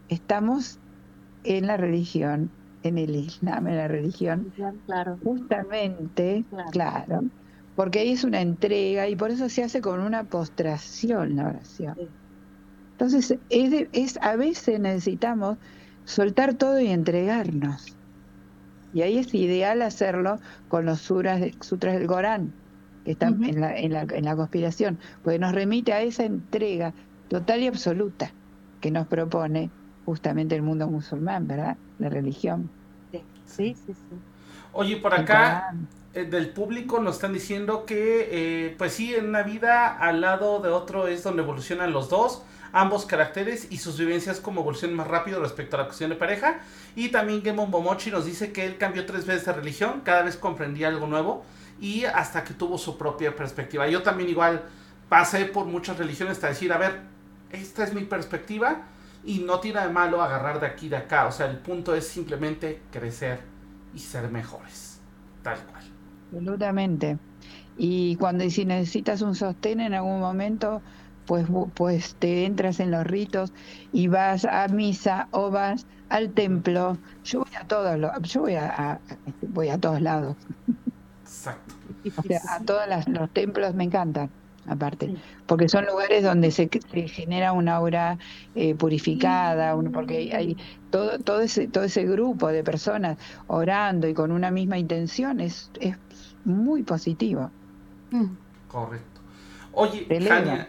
[0.09, 0.81] estamos
[1.45, 2.51] en la religión,
[2.83, 4.53] en el Islam, en la religión
[4.87, 5.19] Claro.
[5.23, 6.71] Justamente, Claro.
[6.71, 7.21] claro.
[7.75, 11.95] porque ahí es una entrega y por eso se hace con una postración la oración.
[11.97, 12.09] Sí.
[12.93, 15.59] Entonces, es, de- es a veces necesitamos
[16.05, 17.99] soltar todo y entregarnos.
[18.93, 20.39] Y ahí es ideal hacerlo
[20.69, 22.55] con los suras, sutras del Corán,
[23.05, 23.45] que están Ujú.
[23.45, 26.95] en, la, en, la, en la conspiración, porque nos remite a esa entrega
[27.29, 28.37] total y absoluta
[28.81, 29.75] que nos propone
[30.05, 31.79] justamente el mundo musulmán, ¿verdad?
[31.99, 32.73] La religión.
[33.45, 34.23] Sí, sí, sí.
[34.73, 35.77] Oye, por acá
[36.13, 38.29] eh, del público nos están diciendo que,
[38.69, 42.43] eh, pues sí, en una vida al lado de otro es donde evolucionan los dos,
[42.73, 46.61] ambos caracteres y sus vivencias como evolucionan más rápido respecto a la cuestión de pareja.
[46.97, 50.37] Y también Gemon Bomochi nos dice que él cambió tres veces de religión, cada vez
[50.37, 51.45] comprendía algo nuevo
[51.81, 53.89] y hasta que tuvo su propia perspectiva.
[53.89, 54.63] Yo también igual
[55.09, 57.03] pasé por muchas religiones hasta decir, a ver,
[57.51, 58.83] esta es mi perspectiva
[59.25, 61.27] y no tiene de malo agarrar de aquí de acá.
[61.27, 63.41] O sea, el punto es simplemente crecer
[63.95, 65.01] y ser mejores.
[65.43, 65.85] Tal cual.
[66.27, 67.19] Absolutamente.
[67.77, 70.83] Y cuando si necesitas un sostén en algún momento,
[71.27, 73.53] pues, pues te entras en los ritos
[73.93, 76.99] y vas a misa o vas al templo.
[77.25, 79.01] Yo voy a todos los, yo voy a,
[79.43, 80.37] voy a todos lados.
[81.25, 81.75] Exacto.
[82.49, 84.31] a todos los templos me encantan
[84.67, 85.15] aparte,
[85.47, 86.69] porque son lugares donde se,
[87.09, 88.19] genera una aura
[88.55, 90.57] eh, purificada, porque hay
[90.91, 95.71] todo, todo, ese, todo ese grupo de personas orando y con una misma intención es,
[95.81, 95.97] es
[96.45, 97.51] muy positivo.
[98.11, 98.37] Mm.
[98.69, 99.21] Correcto.
[99.73, 100.69] Oye, Jania,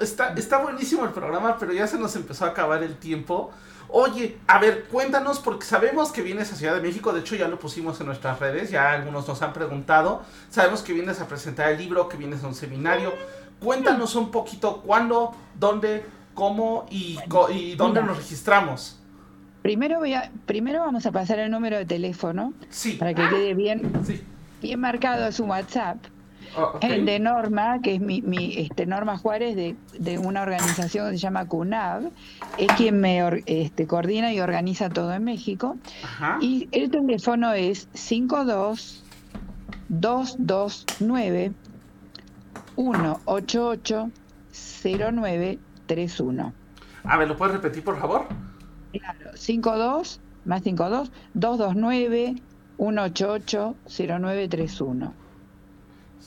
[0.00, 3.50] está, está buenísimo el programa, pero ya se nos empezó a acabar el tiempo.
[3.88, 7.48] Oye, a ver, cuéntanos, porque sabemos que vienes a Ciudad de México, de hecho ya
[7.48, 11.70] lo pusimos en nuestras redes, ya algunos nos han preguntado, sabemos que vienes a presentar
[11.70, 13.12] el libro, que vienes a un seminario,
[13.60, 17.18] cuéntanos un poquito cuándo, dónde, cómo y,
[17.50, 18.98] y dónde nos registramos.
[19.62, 22.92] Primero, voy a, primero vamos a pasar el número de teléfono sí.
[22.92, 23.92] para que quede bien,
[24.62, 25.96] bien marcado su WhatsApp.
[26.56, 31.10] Oh, el de Norma, que es mi, mi este, Norma Juárez de, de, una organización
[31.10, 32.10] que se llama CUNAV,
[32.58, 35.76] es quien me este, coordina y organiza todo en México.
[36.40, 39.04] Y el teléfono es 52
[39.88, 41.52] 229
[42.76, 44.10] 188
[44.52, 46.52] 0931.
[47.04, 48.26] A ver, ¿lo puedes repetir, por favor?
[48.92, 52.36] Claro, 52 más 52 229
[52.78, 55.25] 188 0931.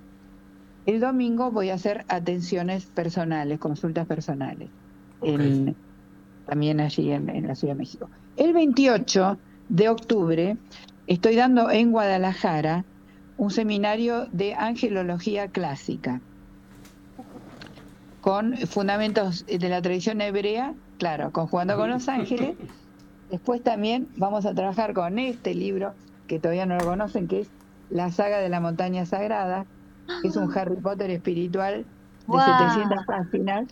[0.85, 4.69] El domingo voy a hacer atenciones personales, consultas personales.
[5.21, 5.75] En,
[6.45, 8.09] también allí en, la Ciudad de México.
[8.37, 9.37] El 28
[9.69, 10.57] de octubre
[11.07, 12.85] estoy dando en Guadalajara
[13.37, 16.21] un seminario de angelología clásica
[18.21, 22.55] con fundamentos de la tradición hebrea, claro, conjugando con los ángeles.
[23.31, 25.93] Después también vamos a trabajar con este libro,
[26.27, 27.49] que todavía no lo conocen, que es
[27.89, 29.65] La saga de la montaña sagrada,
[30.21, 31.85] que es un Harry Potter espiritual
[32.27, 33.67] de 700 páginas,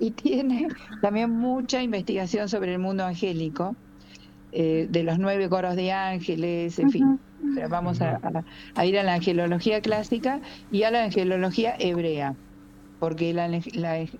[0.00, 0.68] y tiene
[1.02, 3.76] también mucha investigación sobre el mundo angélico,
[4.52, 7.20] eh, de los nueve coros de ángeles, en fin.
[7.68, 8.18] vamos a,
[8.84, 10.40] ir a la angelología clásica
[10.72, 12.34] y a la angelología hebrea,
[12.98, 13.48] porque la,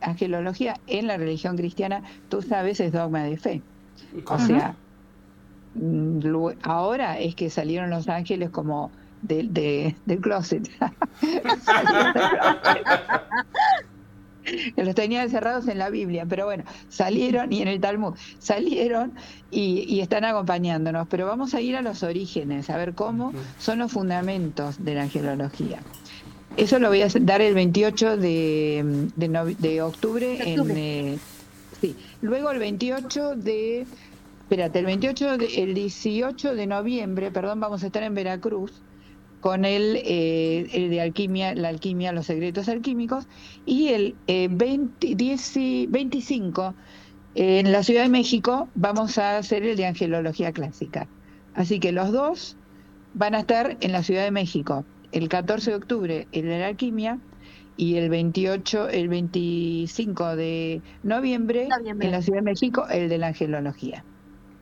[0.03, 3.63] angelología en la religión cristiana, tú sabes, es dogma de fe.
[4.27, 4.77] O sea,
[5.75, 6.21] mm,
[6.63, 8.91] ahora es que salieron los ángeles como
[9.23, 10.69] de, del closet.
[14.75, 19.13] que los tenían encerrados en la Biblia, pero bueno, salieron y en el Talmud, salieron
[19.51, 23.93] y, están acompañándonos, pero vamos a ir a los orígenes, a ver cómo son los
[23.93, 25.81] fundamentos de la angelología.
[26.57, 30.71] Eso lo voy a dar el 28 de, de, octubre, en...
[30.71, 31.19] Eh,
[31.81, 33.87] sí, luego el 28 de...
[34.43, 38.73] Espérate, el 28, el 18 de noviembre, perdón, vamos a estar en Veracruz
[39.41, 43.27] con el, eh, el, de alquimia, la alquimia, los secretos alquímicos,
[43.67, 46.75] y el 20, eh, 25
[47.35, 51.09] en la Ciudad de México vamos a hacer el de angelología clásica.
[51.55, 52.57] Así que los dos
[53.15, 54.85] van a estar en la Ciudad de México.
[55.13, 57.19] El 14 de octubre el de la alquimia
[57.77, 63.29] y el 28, el 25 de noviembre, en la Ciudad de México el de la
[63.29, 64.05] angelología.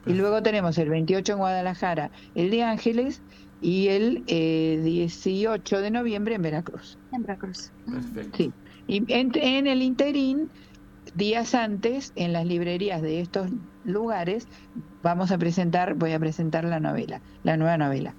[0.06, 3.22] Y luego tenemos el 28 en Guadalajara el de ángeles
[3.60, 6.98] y el 18 eh, de noviembre en Veracruz.
[7.12, 7.70] En Veracruz.
[7.86, 8.36] Perfecto.
[8.36, 8.52] Sí.
[8.86, 10.50] Y en, el interín,
[11.14, 13.50] días antes, en las librerías de estos
[13.84, 14.48] lugares,
[15.02, 18.14] vamos a presentar, voy a presentar la novela, la nueva novela.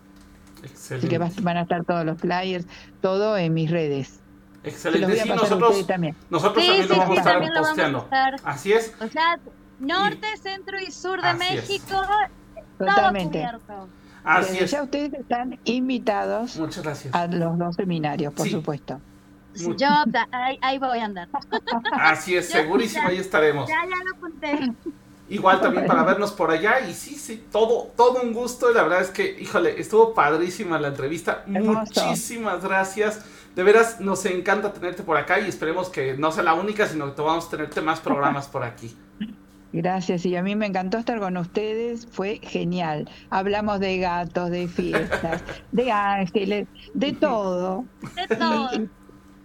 [0.64, 1.16] Excelente.
[1.16, 2.68] Así que van a estar todos los flyers,
[3.02, 4.20] todo en mis redes.
[4.64, 5.16] Excelente.
[5.18, 6.16] Sí, nosotros también.
[6.30, 6.90] Nosotros también
[7.54, 8.36] lo vamos a estar.
[8.44, 8.94] Así es.
[9.00, 9.40] O sea,
[9.80, 12.02] norte, centro y sur de México.
[12.78, 13.48] Totalmente.
[14.30, 14.70] Así es.
[14.70, 17.16] Ya ustedes están invitados Muchas gracias.
[17.16, 19.02] a los dos seminarios, por supuesto.
[19.56, 19.88] Yo
[20.62, 21.28] ahí, voy a andar.
[21.92, 23.68] Así es, segurísimo, ahí estaremos.
[23.68, 24.74] Ya, ya lo apunté.
[25.30, 28.70] Igual también para vernos por allá y sí, sí, todo, todo un gusto.
[28.70, 31.44] Y la verdad es que, híjole, estuvo padrísima la entrevista.
[31.48, 33.26] Muchísimas gracias.
[33.56, 37.16] De veras, nos encanta tenerte por acá y esperemos que no sea la única, sino
[37.16, 38.96] que vamos a tenerte más programas por aquí.
[39.72, 43.08] Gracias, y a mí me encantó estar con ustedes, fue genial.
[43.30, 47.86] Hablamos de gatos, de fiestas, de ángeles, de todo.
[48.16, 48.70] De todo.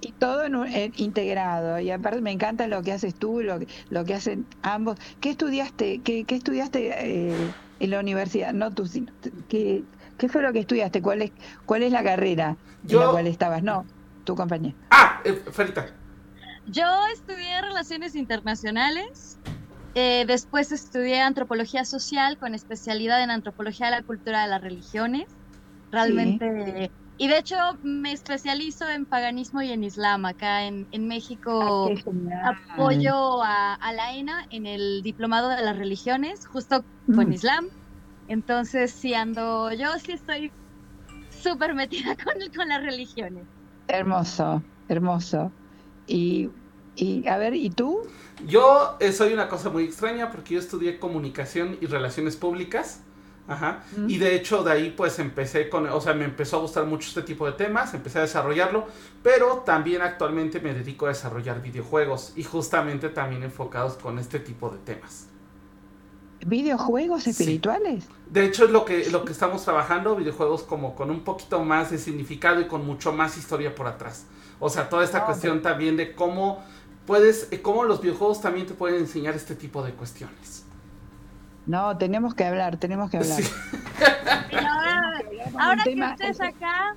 [0.01, 0.47] Y, todo
[0.97, 1.79] integrado.
[1.81, 3.59] Y aparte me encanta lo que haces tú, lo,
[3.91, 4.99] lo que hacen ambos.
[5.21, 6.01] ¿Qué estudiaste?
[6.03, 7.51] ¿Qué, qué estudiaste eh,
[7.81, 8.53] en la universidad?
[8.53, 9.13] No tú, sino,
[9.49, 9.83] ¿qué,
[10.19, 11.01] ¿qué, fue lo que estudiaste?
[11.01, 11.33] ¿Cuál es,
[11.65, 12.57] cuál es la carrera
[12.87, 13.63] en la cual estabas?
[13.63, 13.87] No,
[14.25, 14.75] tu compañía.
[14.91, 15.87] Ah, eh, Ferita.
[16.67, 19.39] Yo estudié Relaciones Internacionales
[19.95, 25.25] eh, después estudié antropología social con especialidad en antropología de la cultura de las religiones.
[25.91, 26.91] Realmente.
[27.17, 30.25] Y de hecho me especializo en paganismo y en islam.
[30.25, 31.89] Acá en, México
[32.43, 36.85] ah, apoyo a, la ENA en el diplomado de las religiones, justo
[37.15, 37.67] con islam.
[38.27, 40.51] Entonces, sí ando, yo sí estoy
[41.31, 43.47] súper metida con, con las religiones.
[43.87, 45.53] Hermoso, hermoso.
[46.09, 46.49] Y,
[46.97, 48.01] y a ver, ¿y tú?
[48.47, 53.01] Yo eh, soy una cosa muy extraña porque yo estudié comunicación y relaciones públicas.
[53.47, 53.85] Ajá.
[53.97, 54.09] Mm.
[54.09, 57.09] Y de hecho de ahí pues empecé con, o sea, me empezó a gustar mucho
[57.09, 58.87] este tipo de temas, empecé a desarrollarlo,
[59.23, 64.71] pero también actualmente me dedico a desarrollar videojuegos y justamente también enfocados con este tipo
[64.71, 65.29] de temas.
[66.47, 68.05] ¿Videojuegos espirituales?
[68.31, 71.91] De hecho es lo que, lo que estamos trabajando, videojuegos como con un poquito más
[71.91, 74.27] de significado y con mucho más historia por atrás.
[74.61, 76.65] O sea, toda esta cuestión también de cómo
[77.07, 80.65] puedes, eh, cómo los videojuegos también te pueden enseñar este tipo de cuestiones.
[81.67, 83.41] No, tenemos que hablar, tenemos que hablar.
[85.59, 86.97] ahora, que estés acá,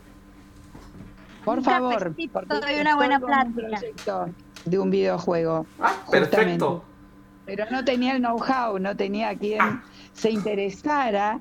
[1.46, 4.28] por favor, porque una buena plática.
[4.66, 5.66] de un videojuego.
[5.80, 6.84] Ah, perfecto.
[7.46, 9.84] Pero no tenía el know-how, no tenía quien ah.
[10.12, 11.40] se interesara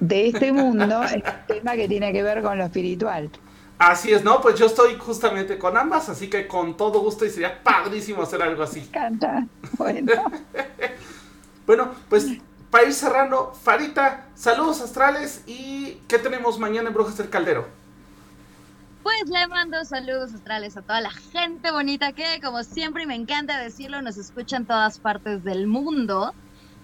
[0.00, 3.30] de este mundo, el tema que tiene que ver con lo espiritual.
[3.78, 4.40] Así es, ¿no?
[4.40, 8.42] Pues yo estoy justamente con ambas, así que con todo gusto y sería padrísimo hacer
[8.42, 8.80] algo así.
[8.80, 9.46] Me encanta.
[9.76, 10.12] Bueno.
[11.66, 12.26] bueno, pues
[12.70, 17.66] para ir cerrando, Farita, saludos astrales y ¿qué tenemos mañana en Brujas del Caldero?
[19.02, 23.58] Pues le mando saludos astrales a toda la gente bonita que, como siempre, me encanta
[23.58, 26.34] decirlo, nos escucha en todas partes del mundo.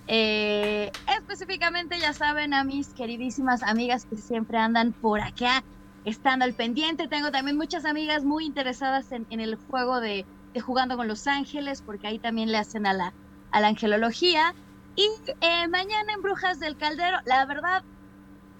[0.07, 5.65] Eh, específicamente, ya saben, a mis queridísimas amigas que siempre andan por acá
[6.05, 7.09] estando al pendiente.
[7.09, 10.27] Tengo también muchas amigas muy interesadas en, el juego de,
[10.61, 13.13] Jugando con los Ángeles, porque ahí también le hacen a la,
[13.53, 14.55] angelología.
[14.97, 15.09] Y
[15.41, 17.83] eh, mañana en Brujas del Caldero, la verdad,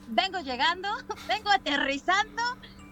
[0.09, 0.89] vengo llegando,
[1.29, 2.43] vengo aterrizando.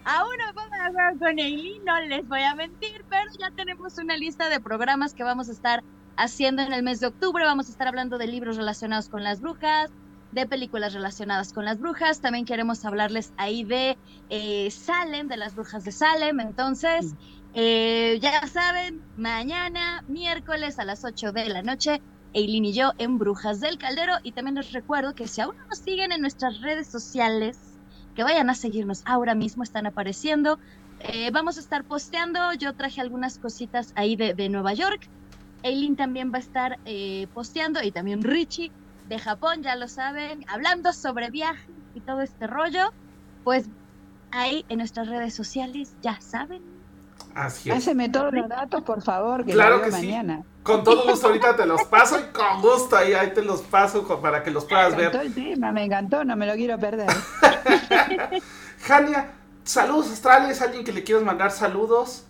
[0.03, 4.17] Aún no puedo hablar con Eileen, no les voy a mentir, pero ya tenemos una
[4.17, 5.83] lista de programas que vamos a estar
[6.17, 7.43] haciendo en el mes de octubre.
[7.43, 9.91] Vamos a estar hablando de libros relacionados con las brujas,
[10.31, 12.21] de películas relacionadas con las brujas.
[12.21, 13.97] También queremos hablarles ahí de
[14.29, 16.39] eh, Salem, de las brujas de Salem.
[16.39, 17.13] Entonces,
[17.53, 22.01] eh, ya saben, mañana, miércoles a las 8 de la noche,
[22.33, 24.13] Eileen y yo en Brujas del Caldero.
[24.23, 27.57] Y también les recuerdo que si aún no nos siguen en nuestras redes sociales,
[28.15, 30.59] que vayan a seguirnos ahora mismo, están apareciendo
[31.03, 32.53] eh, vamos a estar posteando.
[32.53, 35.09] Yo traje algunas cositas ahí de, de Nueva York.
[35.63, 38.71] Eileen también va a estar eh, posteando y también Richie
[39.11, 42.93] de Japón, ya lo saben, hablando sobre viajes y todo este rollo.
[43.43, 43.65] Pues
[44.31, 46.61] ahí en nuestras redes sociales, ya saben.
[47.35, 47.75] Así es.
[47.77, 50.07] Haceme todos los datos, por favor, que Claro que sí.
[50.07, 50.43] mañana.
[50.63, 54.07] Con todo gusto ahorita te los paso y con gusto ahí, ahí te los paso
[54.21, 55.27] para que los puedas Me encantó ver.
[55.27, 57.09] el tema, me encantó, no me lo quiero perder.
[58.83, 59.31] Jania,
[59.65, 62.25] saludos astrales, alguien que le quieras mandar saludos.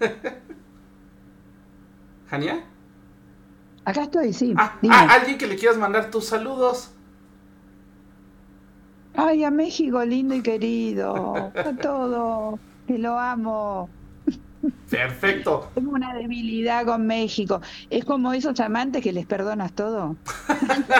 [2.30, 2.64] Jania?
[3.84, 4.54] Acá estoy, sí.
[4.56, 6.90] Ah, ah, alguien que le quieras mandar tus saludos.
[9.14, 11.52] Ay, a México lindo y querido.
[11.54, 12.58] A todo.
[12.86, 13.88] Te lo amo.
[14.90, 15.70] Perfecto.
[15.74, 17.60] Tengo una debilidad con México.
[17.90, 20.16] Es como esos amantes que les perdonas todo.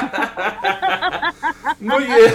[1.80, 2.34] Muy bien.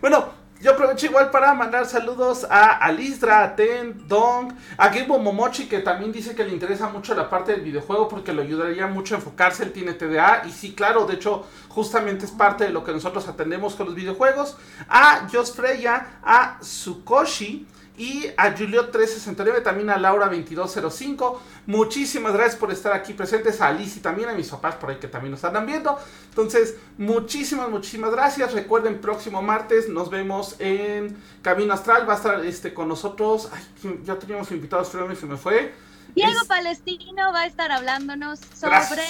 [0.00, 0.29] bueno,
[0.60, 5.78] yo aprovecho igual para mandar saludos a Alisdra, a Ten, Dong, a Gabo Momochi, que
[5.78, 9.18] también dice que le interesa mucho la parte del videojuego porque le ayudaría mucho a
[9.18, 9.62] enfocarse.
[9.62, 13.26] Él tiene TDA y sí, claro, de hecho, justamente es parte de lo que nosotros
[13.26, 14.58] atendemos con los videojuegos.
[14.88, 17.66] A Jos Freya, a Sukoshi.
[18.00, 21.36] Y a Juliot369, también a Laura2205.
[21.66, 23.60] Muchísimas gracias por estar aquí presentes.
[23.60, 25.98] A Alice y también a mis papás por ahí que también nos andan viendo.
[26.30, 28.54] Entonces, muchísimas, muchísimas gracias.
[28.54, 32.08] Recuerden, próximo martes nos vemos en Camino Astral.
[32.08, 33.50] Va a estar este, con nosotros.
[33.52, 35.74] Ay, ya teníamos invitados, pero se me fue.
[36.14, 39.02] Diego Es- Palestino va a estar hablándonos sobre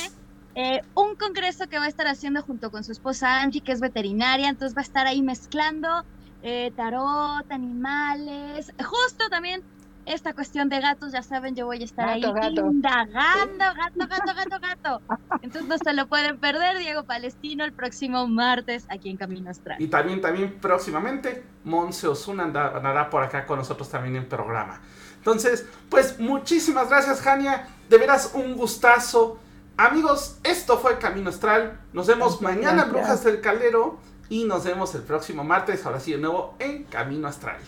[0.57, 3.79] eh, un congreso que va a estar haciendo junto con su esposa Angie, que es
[3.81, 6.05] veterinaria, entonces va a estar ahí mezclando
[6.43, 9.63] eh, tarot, animales, justo también
[10.07, 12.71] esta cuestión de gatos, ya saben, yo voy a estar Gato, ahí gato.
[12.71, 15.03] indagando, gato, gato, gato, gato.
[15.43, 19.81] Entonces no se lo pueden perder, Diego Palestino, el próximo martes aquí en Camino Astral.
[19.81, 24.81] Y también, también próximamente, Monse Osuna anda- andará por acá con nosotros también en programa.
[25.19, 27.69] Entonces, pues muchísimas gracias, Jania.
[27.89, 29.39] De veras, un gustazo.
[29.77, 31.79] Amigos, esto fue Camino Astral.
[31.93, 32.91] Nos vemos Muchas mañana, gracias.
[32.93, 33.99] Brujas del Calero.
[34.31, 37.59] Y nos vemos el próximo martes, ahora sí de nuevo, en Camino Astral.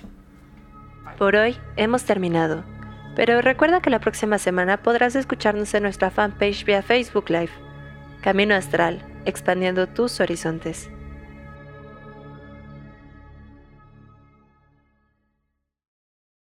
[1.18, 2.62] Por hoy hemos terminado,
[3.16, 7.50] pero recuerda que la próxima semana podrás escucharnos en nuestra fanpage vía Facebook Live.
[8.22, 10.88] Camino Astral, expandiendo tus horizontes.